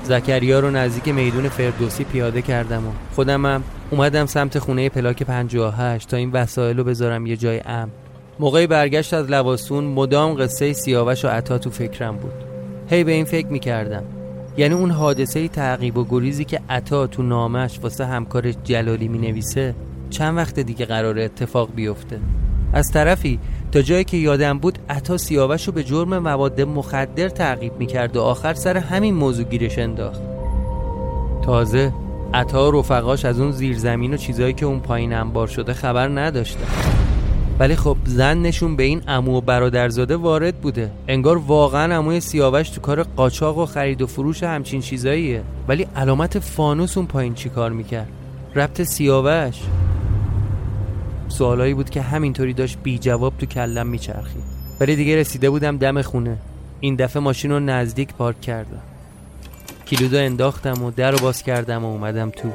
زکریا 0.04 0.60
رو 0.60 0.70
نزدیک 0.70 1.08
میدون 1.08 1.48
فردوسی 1.48 2.04
پیاده 2.04 2.42
کردم 2.42 2.86
و 2.86 2.90
خودمم 3.14 3.62
اومدم 3.90 4.26
سمت 4.26 4.58
خونه 4.58 4.88
پلاک 4.88 5.22
58 5.22 6.08
تا 6.08 6.16
این 6.16 6.30
وسایل 6.30 6.76
رو 6.76 6.84
بذارم 6.84 7.26
یه 7.26 7.36
جای 7.36 7.60
ام 7.66 7.90
موقعی 8.40 8.66
برگشت 8.66 9.14
از 9.14 9.26
لباسون 9.30 9.84
مدام 9.84 10.34
قصه 10.34 10.72
سیاوش 10.72 11.24
و 11.24 11.28
عطا 11.28 11.58
تو 11.58 11.70
فکرم 11.70 12.16
بود. 12.16 12.32
هی 12.90 13.04
به 13.04 13.12
این 13.12 13.24
فکر 13.24 13.46
می‌کردم. 13.46 14.02
یعنی 14.56 14.74
اون 14.74 14.90
حادثه 14.90 15.48
تعقیب 15.48 15.96
و 15.96 16.04
گریزی 16.04 16.44
که 16.44 16.60
عطا 16.70 17.06
تو 17.06 17.22
نامش 17.22 17.78
واسه 17.82 18.06
همکارش 18.06 18.54
جلالی 18.64 19.08
می‌نویسه 19.08 19.74
چند 20.10 20.36
وقت 20.36 20.60
دیگه 20.60 20.86
قرار 20.86 21.18
اتفاق 21.18 21.68
بیفته. 21.74 22.18
از 22.72 22.92
طرفی 22.92 23.38
تا 23.72 23.82
جایی 23.82 24.04
که 24.04 24.16
یادم 24.16 24.58
بود 24.58 24.78
عطا 24.88 25.16
سیاوش 25.16 25.66
رو 25.66 25.72
به 25.72 25.84
جرم 25.84 26.18
مواد 26.18 26.60
مخدر 26.60 27.28
تعقیب 27.28 27.72
می‌کرد 27.78 28.16
و 28.16 28.20
آخر 28.20 28.54
سر 28.54 28.76
همین 28.76 29.14
موضوع 29.14 29.44
گیرش 29.44 29.78
انداخت. 29.78 30.20
تازه 31.44 31.92
عطا 32.34 32.68
و 32.68 32.80
رفقاش 32.80 33.24
از 33.24 33.40
اون 33.40 33.52
زیرزمین 33.52 34.14
و 34.14 34.16
چیزایی 34.16 34.52
که 34.52 34.66
اون 34.66 34.80
پایین 34.80 35.12
انبار 35.12 35.46
شده 35.46 35.74
خبر 35.74 36.08
نداشتن. 36.08 36.66
ولی 37.58 37.76
خب 37.76 37.96
زنشون 38.04 38.76
به 38.76 38.82
این 38.82 39.02
امو 39.08 39.38
و 39.38 39.40
برادرزاده 39.40 40.16
وارد 40.16 40.54
بوده. 40.54 40.90
انگار 41.08 41.36
واقعا 41.36 41.98
اموی 41.98 42.20
سیاوش 42.20 42.70
تو 42.70 42.80
کار 42.80 43.02
قاچاق 43.02 43.58
و 43.58 43.66
خرید 43.66 44.02
و 44.02 44.06
فروش 44.06 44.42
همچین 44.42 44.80
چیزاییه. 44.80 45.42
ولی 45.68 45.86
علامت 45.96 46.38
فانوس 46.38 46.96
اون 46.96 47.06
پایین 47.06 47.34
چی 47.34 47.48
کار 47.48 47.70
می‌کرد؟ 47.70 48.08
ربط 48.54 48.82
سیاوش؟ 48.82 49.56
سوالایی 51.32 51.74
بود 51.74 51.90
که 51.90 52.02
همینطوری 52.02 52.52
داشت 52.52 52.78
بی 52.82 52.98
جواب 52.98 53.38
تو 53.38 53.46
کلم 53.46 53.86
میچرخید 53.86 54.62
ولی 54.80 54.96
دیگه 54.96 55.16
رسیده 55.16 55.50
بودم 55.50 55.76
دم 55.76 56.02
خونه. 56.02 56.38
این 56.80 56.96
دفعه 56.96 57.22
ماشین 57.22 57.50
رو 57.50 57.60
نزدیک 57.60 58.14
پارک 58.14 58.40
کردم. 58.40 58.82
کلیدو 59.86 60.16
انداختم 60.16 60.84
و 60.84 60.90
در 60.90 61.10
رو 61.10 61.18
باز 61.18 61.42
کردم 61.42 61.84
و 61.84 61.88
اومدم 61.88 62.30
تو. 62.30 62.52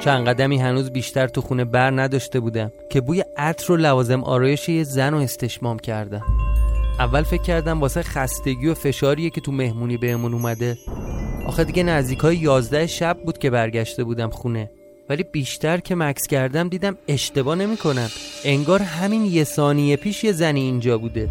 چند 0.00 0.28
قدمی 0.28 0.58
هنوز 0.58 0.90
بیشتر 0.90 1.28
تو 1.28 1.40
خونه 1.40 1.64
بر 1.64 1.90
نداشته 1.90 2.40
بودم 2.40 2.72
که 2.90 3.00
بوی 3.00 3.24
عطر 3.36 3.72
و 3.72 3.76
لوازم 3.76 4.24
آرایش 4.24 4.68
یه 4.68 4.84
زن 4.84 5.12
رو 5.12 5.18
استشمام 5.18 5.78
کردم. 5.78 6.22
اول 6.98 7.22
فکر 7.22 7.42
کردم 7.42 7.80
واسه 7.80 8.02
خستگی 8.02 8.68
و 8.68 8.74
فشاریه 8.74 9.30
که 9.30 9.40
تو 9.40 9.52
مهمونی 9.52 9.96
بهمون 9.96 10.34
اومده. 10.34 10.76
آخه 11.46 11.64
دیگه 11.64 11.82
نزدیک 11.82 12.18
های 12.18 12.36
یازده 12.36 12.86
شب 12.86 13.18
بود 13.24 13.38
که 13.38 13.50
برگشته 13.50 14.04
بودم 14.04 14.30
خونه. 14.30 14.70
ولی 15.08 15.22
بیشتر 15.22 15.78
که 15.78 15.94
مکس 15.94 16.26
کردم 16.26 16.68
دیدم 16.68 16.96
اشتباه 17.08 17.54
نمی 17.54 17.76
کنم 17.76 18.08
انگار 18.44 18.82
همین 18.82 19.24
یه 19.24 19.44
ثانیه 19.44 19.96
پیش 19.96 20.24
یه 20.24 20.32
زنی 20.32 20.60
اینجا 20.60 20.98
بوده. 20.98 21.28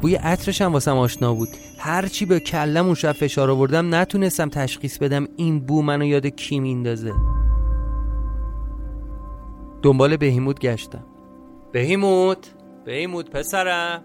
بوی 0.00 0.14
عطرش 0.14 0.62
هم 0.62 0.72
واسم 0.72 0.96
آشنا 0.96 1.34
بود. 1.34 1.48
هرچی 1.78 2.26
به 2.26 2.40
کلم 2.40 2.86
اون 2.86 2.94
شب 2.94 3.12
فشار 3.12 3.50
آوردم 3.50 3.94
نتونستم 3.94 4.48
تشخیص 4.48 4.98
بدم 4.98 5.28
این 5.36 5.60
بو 5.60 5.82
منو 5.82 6.04
یاد 6.04 6.26
کی 6.26 6.60
میندازه 6.60 7.12
دنبال 9.82 10.16
بهیموت 10.16 10.58
گشتم. 10.58 11.04
بهیموت؟ 11.72 12.54
بهیموت 12.84 13.30
پسرم؟ 13.30 14.02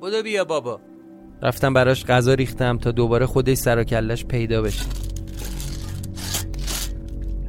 بودو 0.00 0.22
بیا 0.22 0.44
بابا. 0.44 0.80
رفتم 1.42 1.74
براش 1.74 2.04
غذا 2.04 2.34
ریختم 2.34 2.78
تا 2.78 2.90
دوباره 2.90 3.26
خودش 3.26 3.56
سر 3.56 3.78
و 3.78 3.84
کلش 3.84 4.24
پیدا 4.24 4.62
بشه. 4.62 4.84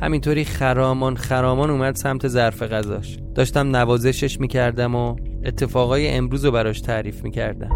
همینطوری 0.02 0.46
خرامان 0.46 1.16
خرامان 1.16 1.70
اومد 1.70 1.96
سمت 1.96 2.28
ظرف 2.28 2.64
غذاش. 2.64 3.18
داشتم 3.36 3.76
نوازشش 3.76 4.40
می‌کردم 4.40 4.96
و 4.96 5.16
اتفاقای 5.46 6.08
امروز 6.08 6.46
رو 6.46 6.52
براش 6.52 6.82
تعریف 6.82 7.24
می‌کردم. 7.24 7.72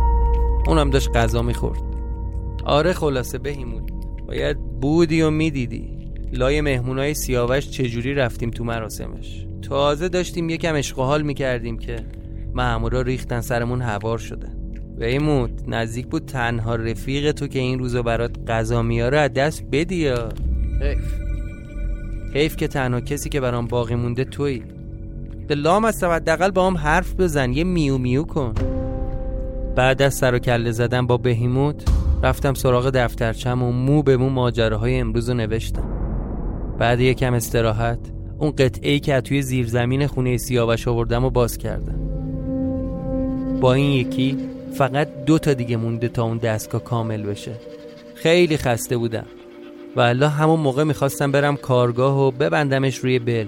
اونم 0.68 0.90
داشت 0.90 1.10
غذا 1.16 1.42
می‌خورد. 1.42 1.80
آره 2.66 2.94
خلاصه 2.94 3.38
بهیمون 3.38 3.86
باید 4.28 4.58
بودی 4.82 5.22
و 5.22 5.30
می‌دیدی. 5.30 6.12
لای 6.34 6.62
مهمونای 6.62 7.14
سیاوش 7.14 7.70
چجوری 7.70 8.14
رفتیم 8.14 8.52
تو 8.52 8.64
مراسمش؟ 8.64 9.46
تازه 9.62 10.10
داشتیم 10.10 10.50
یکم 10.50 10.76
اشغال 10.76 11.22
می‌کردیم 11.22 11.78
که 11.78 11.96
مامورا 12.54 13.02
ریختن 13.02 13.42
سرمون 13.42 13.82
هوار 13.82 14.18
شده. 14.18 14.65
بیموت 15.00 15.52
نزدیک 15.68 16.08
بود 16.08 16.26
تنها 16.26 16.76
رفیق 16.76 17.32
تو 17.32 17.48
که 17.48 17.60
این 17.60 17.80
روزو 17.80 18.04
برات 18.04 18.32
غذا 18.48 18.82
میاره 18.82 19.20
از 19.20 19.34
دست 19.34 19.64
بدی 19.72 19.96
یا؟ 19.96 20.30
حیف. 20.82 21.14
حیف 22.34 22.56
که 22.56 22.68
تنها 22.68 23.02
کسی 23.02 23.30
که 23.30 23.40
برام 23.40 23.68
باقی 23.68 23.96
مونده 23.96 24.24
تویی. 24.24 24.64
به 25.48 25.56
لام 25.56 25.86
از 25.86 26.04
حداقل 26.04 26.52
با 26.52 26.68
هم 26.68 26.78
حرف 26.78 27.16
بزن 27.16 27.54
یه 27.54 27.64
میو 27.64 27.98
میو 27.98 28.24
کن. 28.24 28.54
بعد 29.76 30.02
از 30.02 30.14
سر 30.14 30.34
و 30.34 30.40
کله 30.40 30.72
زدن 30.72 31.08
با 31.08 31.18
بهیموت 31.18 31.84
رفتم 32.24 32.54
سراغ 32.54 32.90
دفترچم 32.90 33.64
و 33.64 33.72
مو 33.72 34.04
به 34.04 34.18
مو 34.18 34.30
ماجراهای 34.30 35.00
امروز 35.00 35.30
رو 35.30 35.36
نوشتم. 35.36 35.90
بعد 36.80 37.00
یکم 37.00 37.34
استراحت 37.34 38.00
اون 38.38 38.52
قطعه 38.52 38.92
ای 38.92 39.00
که 39.00 39.22
توی 39.22 39.42
زیرزمین 39.42 40.08
خونه 40.08 40.38
سیاوش 40.38 40.88
آوردم 40.88 41.26
و 41.26 41.30
باز 41.30 41.58
کردم. 41.58 42.00
با 43.62 43.74
این 43.74 43.92
یکی 43.92 44.38
فقط 44.76 45.08
دو 45.26 45.40
تا 45.40 45.54
دیگه 45.54 45.78
مونده 45.78 46.08
تا 46.08 46.24
اون 46.24 46.38
دستگاه 46.38 46.84
کامل 46.84 47.24
بشه. 47.24 47.52
خیلی 48.16 48.58
خسته 48.58 48.98
بودم. 48.98 49.26
و 49.96 50.02
الله 50.02 50.30
همون 50.30 50.60
موقع 50.60 50.84
می‌خواستم 50.84 51.32
برم 51.32 51.58
کارگاه 51.58 52.28
و 52.28 52.32
ببندمش 52.32 52.98
روی 52.98 53.20
بل. 53.20 53.46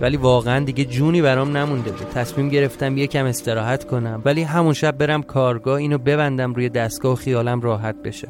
ولی 0.00 0.16
واقعا 0.16 0.64
دیگه 0.64 0.84
جونی 0.84 1.22
برام 1.22 1.56
نمونده 1.56 1.90
بود. 1.90 2.08
تصمیم 2.08 2.48
گرفتم 2.48 2.98
یکم 2.98 3.26
استراحت 3.26 3.84
کنم 3.84 4.22
ولی 4.24 4.42
همون 4.42 4.72
شب 4.72 4.98
برم 4.98 5.22
کارگاه 5.22 5.74
اینو 5.74 5.98
ببندم 5.98 6.54
روی 6.54 6.68
دستگاه 6.68 7.12
و 7.12 7.16
خیالم 7.16 7.60
راحت 7.60 7.94
بشه. 8.02 8.28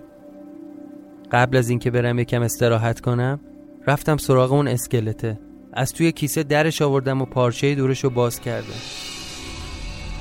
قبل 1.33 1.57
از 1.57 1.69
اینکه 1.69 1.91
برم 1.91 2.19
یکم 2.19 2.43
استراحت 2.43 3.01
کنم 3.01 3.41
رفتم 3.87 4.17
سراغ 4.17 4.53
اون 4.53 4.69
اسکلته. 4.69 5.39
از 5.73 5.93
توی 5.93 6.13
کیسه 6.13 6.43
درش 6.43 6.83
آوردم 6.83 7.23
و 7.23 7.25
پارچه 7.25 7.75
دورش 7.75 8.05
رو 8.05 8.11
باز 8.11 8.41
کردم. 8.41 9.22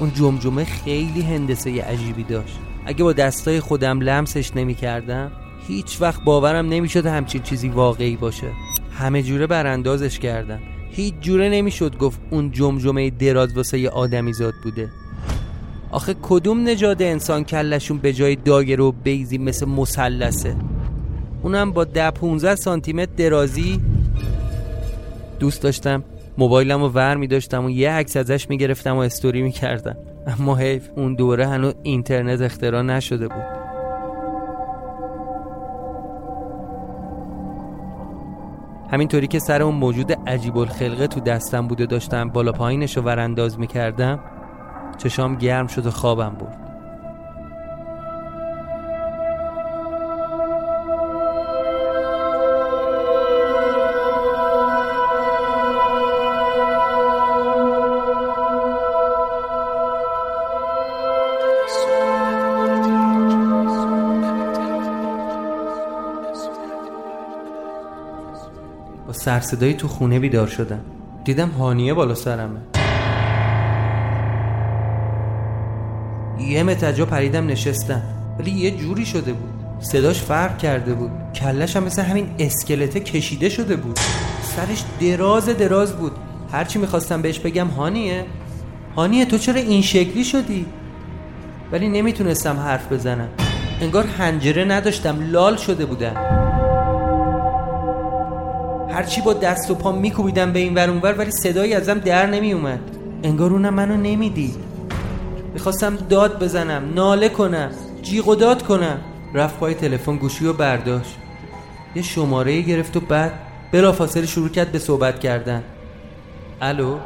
اون 0.02 0.14
جمجمه 0.14 0.66
خیلی 0.66 1.22
هندسه 1.22 1.82
عجیبی 1.82 2.24
داشت. 2.24 2.60
اگه 2.86 3.04
با 3.04 3.14
دستای 3.14 3.60
خودم 3.60 4.00
لمسش 4.00 4.56
نمی 4.56 4.76
کردم 4.76 5.32
هیچ 5.68 5.98
وقت 6.02 6.24
باورم 6.24 6.70
نمی‌شد 6.70 7.06
همچین 7.06 7.42
چیزی 7.42 7.70
واقعی 7.70 8.16
باشه. 8.16 8.48
همه 8.98 9.24
جوره 9.24 9.48
براندازش 9.48 10.20
کردم 10.20 10.60
هیچ 10.92 11.14
جوره 11.22 11.50
نمی‌شد 11.50 11.98
گفت 11.98 12.20
اون 12.30 12.52
جمجمه 12.52 13.10
دراز 13.10 13.58
واسه 13.58 13.80
یه 13.80 13.90
آدمی 13.90 14.34
زاد 14.34 14.54
بوده. 14.64 14.90
آخه 15.92 16.16
کدوم 16.22 16.64
نژاد 16.64 17.02
انسان 17.02 17.44
کلشون 17.44 17.98
به 17.98 18.14
جای 18.14 18.36
داگر 18.36 18.82
و 18.82 18.92
بیزی 18.92 19.38
مثل 19.38 19.66
مسلسه 19.66 20.56
اونم 21.44 21.72
با 21.72 21.84
ده 21.84 22.12
15 22.12 22.56
سانتی 22.56 22.94
متر 22.94 23.12
درازی. 23.18 23.82
دوست 25.40 25.62
داشتم 25.62 26.04
موبایلم 26.38 26.82
رو 26.82 26.90
ور 26.90 27.16
می 27.16 27.28
داشتم 27.28 27.66
و 27.66 27.70
یه 27.70 27.92
عکس 27.92 28.18
ازش 28.18 28.50
می 28.50 28.58
گرفتم 28.58 28.96
و 28.96 29.00
استوری 29.00 29.42
می 29.42 29.52
کردم 29.52 29.98
اما 30.28 30.56
حیف 30.56 30.90
اون 30.96 31.16
دوره 31.16 31.48
هنوز 31.48 31.74
اینترنت 31.84 32.42
اختراع 32.42 32.82
نشده 32.82 33.28
بود. 33.28 33.62
همینطوری 38.92 39.28
که 39.28 39.40
سر 39.40 39.62
اون 39.62 39.76
موجود 39.76 40.12
عجیب 40.28 40.58
الخلقه 40.58 41.08
تو 41.08 41.20
دستم 41.20 41.68
بوده 41.68 41.86
داشتم 41.86 42.30
بالا 42.30 42.52
پایینش 42.52 42.98
رو 42.98 43.04
ورانداز 43.04 43.60
می‌کردم 43.60 44.20
چشام 44.98 45.36
گرم 45.36 45.68
شد 45.68 45.86
و 45.86 45.92
خوابم 45.92 46.36
برد. 46.40 46.71
سرصدایی 69.32 69.74
تو 69.74 69.88
خونه 69.88 70.20
بیدار 70.20 70.48
شدم. 70.48 70.80
دیدم 71.24 71.50
هانیه 71.50 71.94
بالا 71.94 72.16
سرمه. 72.16 72.60
یه 76.40 76.64
متجا 76.64 77.06
پریدم 77.06 77.48
نشستم. 77.48 78.02
ولی 78.40 78.52
یه 78.52 78.72
جوری 78.72 79.06
شده 79.06 79.34
بود. 79.34 79.50
صداش 79.80 80.22
فرق 80.22 80.58
کرده 80.58 80.94
بود. 80.94 81.12
کلش 81.36 81.76
هم 81.76 81.84
مثل 81.84 82.02
همین 82.02 82.30
اسکلته 82.40 83.00
کشیده 83.00 83.50
شده 83.50 83.76
بود. 83.76 84.00
سرش 84.44 84.84
دراز 85.02 85.50
دراز 85.50 85.98
بود. 85.98 86.12
هرچی 86.52 86.80
می‌خواستم 86.80 87.22
بهش 87.22 87.40
بگم 87.40 87.68
هانیه. 87.68 88.26
هانیه 88.96 89.26
تو 89.26 89.38
چرا 89.38 89.60
این 89.60 89.82
شکلی 89.82 90.24
شدی؟ 90.24 90.66
ولی 91.72 91.90
نمی‌تونستم 91.90 92.56
حرف 92.60 92.92
بزنم. 92.92 93.30
انگار 93.82 94.04
هنجره 94.04 94.66
نداشتم. 94.66 95.18
لال 95.32 95.56
شده 95.56 95.86
بودم. 95.86 96.41
هرچی 98.92 99.22
با 99.22 99.34
دست 99.34 99.72
و 99.72 99.76
پا 99.76 99.92
میکوبیدم 99.92 100.54
به 100.54 100.60
این 100.60 100.74
ور 100.74 100.90
اونور 100.90 101.16
ولی 101.18 101.32
صدایی 101.32 101.74
ازم 101.74 102.00
در 102.00 102.26
نمیومد. 102.26 102.80
انگار 103.24 103.52
اونم 103.52 103.74
منو 103.74 103.98
نمی‌دید. 103.98 104.56
می‌خواستم 105.54 105.96
داد 105.96 106.44
بزنم 106.44 106.94
ناله 106.96 107.30
کنم 107.30 107.72
جیغ 108.02 108.28
و 108.28 108.36
داد 108.36 108.64
کنم. 108.64 108.98
رفت 109.34 109.58
پای 109.58 109.74
تلفن 109.74 110.16
گوشی 110.16 110.46
و 110.46 110.54
برداشت. 110.54 111.16
یه 111.96 112.02
شماره 112.02 112.62
گرفت 112.62 112.98
و 112.98 113.00
بعد 113.00 113.34
بلافاصله 113.72 114.26
شروع 114.26 114.50
کرد 114.50 114.72
به 114.72 114.80
صحبت 114.80 115.20
کردن. 115.20 115.64
الو؟ 116.62 116.98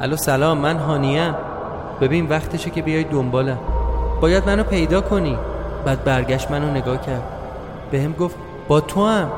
الو 0.00 0.16
سلام 0.16 0.58
من 0.58 0.76
هانیم 0.76 1.34
ببین 2.00 2.26
وقتشه 2.26 2.70
که 2.70 2.82
بیای 2.82 3.04
دنبالم. 3.04 3.58
باید 4.20 4.46
منو 4.46 4.64
پیدا 4.64 5.00
کنی. 5.00 5.38
بعد 5.84 6.04
برگشت 6.04 6.50
منو 6.50 6.70
نگاه 6.70 7.06
کرد. 7.06 7.22
بهم 7.90 8.12
گفت 8.12 8.36
با 8.68 8.80
تو 8.80 9.06
هم 9.06 9.30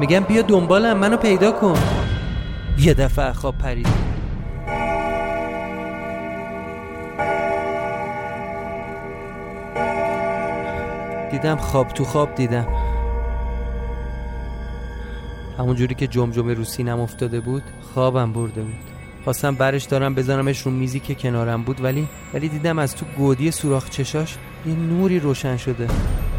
میگم 0.00 0.20
بیا 0.20 0.42
دنبالم 0.42 0.98
منو 0.98 1.16
پیدا 1.16 1.52
کن. 1.52 1.78
یه 2.78 2.94
دفعه 2.94 3.32
خواب 3.32 3.58
پرید. 3.58 3.88
دیدم 11.30 11.56
خواب 11.56 11.88
تو 11.88 12.04
خواب 12.04 12.34
دیدم. 12.34 12.66
همون 15.58 15.76
جوری 15.76 15.94
که 15.94 16.06
جمجمه 16.06 16.54
رو 16.54 16.64
سینم 16.64 17.00
افتاده 17.00 17.40
بود 17.40 17.62
خوابم 17.94 18.32
برده 18.32 18.62
بود. 18.62 18.74
خواستم 19.24 19.54
برش 19.54 19.84
دارم 19.84 20.14
بزنمش 20.14 20.62
رو 20.62 20.70
میزی 20.70 21.00
که 21.00 21.14
کنارم 21.14 21.62
بود 21.62 21.84
ولی 21.84 22.08
ولی 22.34 22.48
دیدم 22.48 22.78
از 22.78 22.96
تو 22.96 23.06
گودی 23.16 23.50
سوراخ 23.50 23.90
چشاش 23.90 24.36
یه 24.66 24.74
نوری 24.74 25.20
روشن 25.20 25.56
شده. 25.56 25.88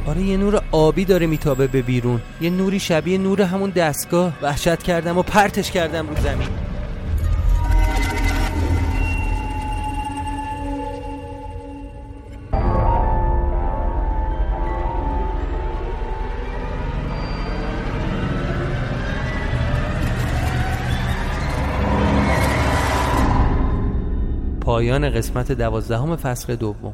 آره 0.08 0.22
یه 0.22 0.38
نور 0.38 0.62
آبی 0.72 1.05
داره 1.05 1.28
میتابه 1.28 1.68
به 1.68 1.82
بیرون. 1.82 2.22
یه 2.41 2.49
نوری 2.49 2.80
شبیه 2.80 3.18
نور 3.18 3.41
همون 3.41 3.70
دستگاه. 3.70 4.34
وحشت 4.41 4.84
کردم 4.84 5.18
و 5.18 5.22
پرتش 5.24 5.72
کردم 5.72 6.08
رو 6.08 6.16
زمین. 6.16 6.47
پایان 24.62 25.10
قسمت 25.10 25.51
دوازدهم 25.51 26.16
فصل 26.16 26.55
دوم. 26.55 26.93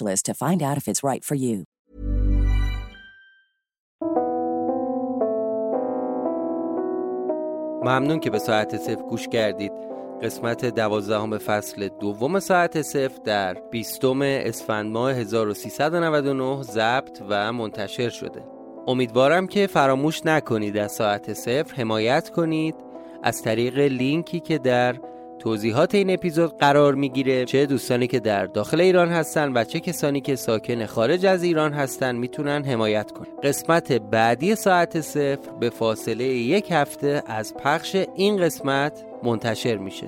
to 0.00 0.34
find 0.34 0.62
out 0.62 0.76
if 0.76 0.88
it's 0.88 1.02
right 1.02 1.24
for 1.24 1.34
you. 1.34 1.64
ممنون 7.82 8.20
که 8.20 8.30
به 8.30 8.38
ساعت 8.38 8.76
صفر 8.76 9.02
گوش 9.02 9.28
کردید. 9.28 9.72
قسمت 10.22 10.64
دوازدهم 10.64 11.38
فصل 11.38 11.88
دوم 11.88 12.40
ساعت 12.40 12.82
صفر 12.82 13.18
در 13.24 13.54
بیستم 13.54 14.22
اسفند 14.22 14.92
ماه 14.92 15.12
1399 15.12 16.62
ضبط 16.62 17.22
و 17.28 17.52
منتشر 17.52 18.08
شده. 18.08 18.44
امیدوارم 18.86 19.46
که 19.46 19.66
فراموش 19.66 20.26
نکنید 20.26 20.76
از 20.76 20.92
ساعت 20.92 21.32
صفر 21.32 21.74
حمایت 21.74 22.30
کنید. 22.30 22.74
از 23.22 23.42
طریق 23.42 23.78
لینکی 23.78 24.40
که 24.40 24.58
در 24.58 24.96
توضیحات 25.40 25.94
این 25.94 26.10
اپیزود 26.10 26.58
قرار 26.58 26.94
می‌گیره. 26.94 27.44
چه 27.44 27.66
دوستانی 27.66 28.06
که 28.06 28.20
در 28.20 28.46
داخل 28.46 28.80
ایران 28.80 29.08
هستن 29.08 29.52
و 29.52 29.64
چه 29.64 29.80
کسانی 29.80 30.20
که 30.20 30.36
ساکن 30.36 30.86
خارج 30.86 31.26
از 31.26 31.42
ایران 31.42 31.72
هستن 31.72 32.16
می‌تونن 32.16 32.64
حمایت 32.64 33.12
کنن. 33.12 33.26
قسمت 33.42 33.92
بعدی 33.92 34.54
ساعت 34.54 35.00
صفر 35.00 35.50
به 35.60 35.70
فاصله 35.70 36.24
یک 36.24 36.70
هفته 36.70 37.22
از 37.26 37.54
پخش 37.54 37.96
این 38.14 38.36
قسمت 38.36 39.04
منتشر 39.22 39.76
میشه. 39.76 40.06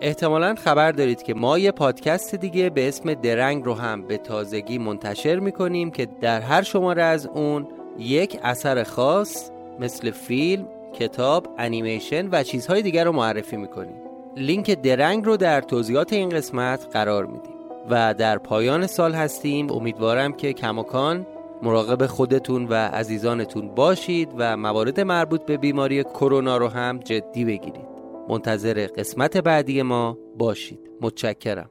احتمالا 0.00 0.54
خبر 0.54 0.92
دارید 0.92 1.22
که 1.22 1.34
ما 1.34 1.58
یه 1.58 1.70
پادکست 1.70 2.34
دیگه 2.34 2.70
به 2.70 2.88
اسم 2.88 3.14
درنگ 3.14 3.64
رو 3.64 3.74
هم 3.74 4.02
به 4.02 4.16
تازگی 4.16 4.78
منتشر 4.78 5.38
می‌کنیم 5.38 5.90
که 5.90 6.08
در 6.20 6.40
هر 6.40 6.62
شماره 6.62 7.02
از 7.02 7.26
اون 7.26 7.68
یک 7.98 8.38
اثر 8.42 8.82
خاص 8.82 9.50
مثل 9.80 10.10
فیلم، 10.10 10.68
کتاب، 10.92 11.46
انیمیشن 11.58 12.28
و 12.32 12.42
چیزهای 12.42 12.82
دیگر 12.82 13.04
رو 13.04 13.12
معرفی 13.12 13.56
می‌کنیم. 13.56 14.07
لینک 14.36 14.70
درنگ 14.70 15.24
رو 15.24 15.36
در 15.36 15.60
توضیحات 15.60 16.12
این 16.12 16.28
قسمت 16.28 16.86
قرار 16.92 17.26
میدیم. 17.26 17.54
و 17.90 18.14
در 18.14 18.38
پایان 18.38 18.86
سال 18.86 19.12
هستیم. 19.12 19.70
امیدوارم 19.70 20.32
که 20.32 20.52
کماکان 20.52 21.26
مراقب 21.62 22.06
خودتون 22.06 22.66
و 22.68 22.74
عزیزانتون 22.74 23.68
باشید 23.68 24.28
و 24.36 24.56
موارد 24.56 25.00
مربوط 25.00 25.42
به 25.42 25.56
بیماری 25.56 26.04
کرونا 26.04 26.56
رو 26.56 26.68
هم 26.68 26.98
جدی 26.98 27.44
بگیرید. 27.44 27.88
منتظر 28.28 28.86
قسمت 28.86 29.36
بعدی 29.36 29.82
ما 29.82 30.18
باشید. 30.38 30.90
متشکرم. 31.00 31.70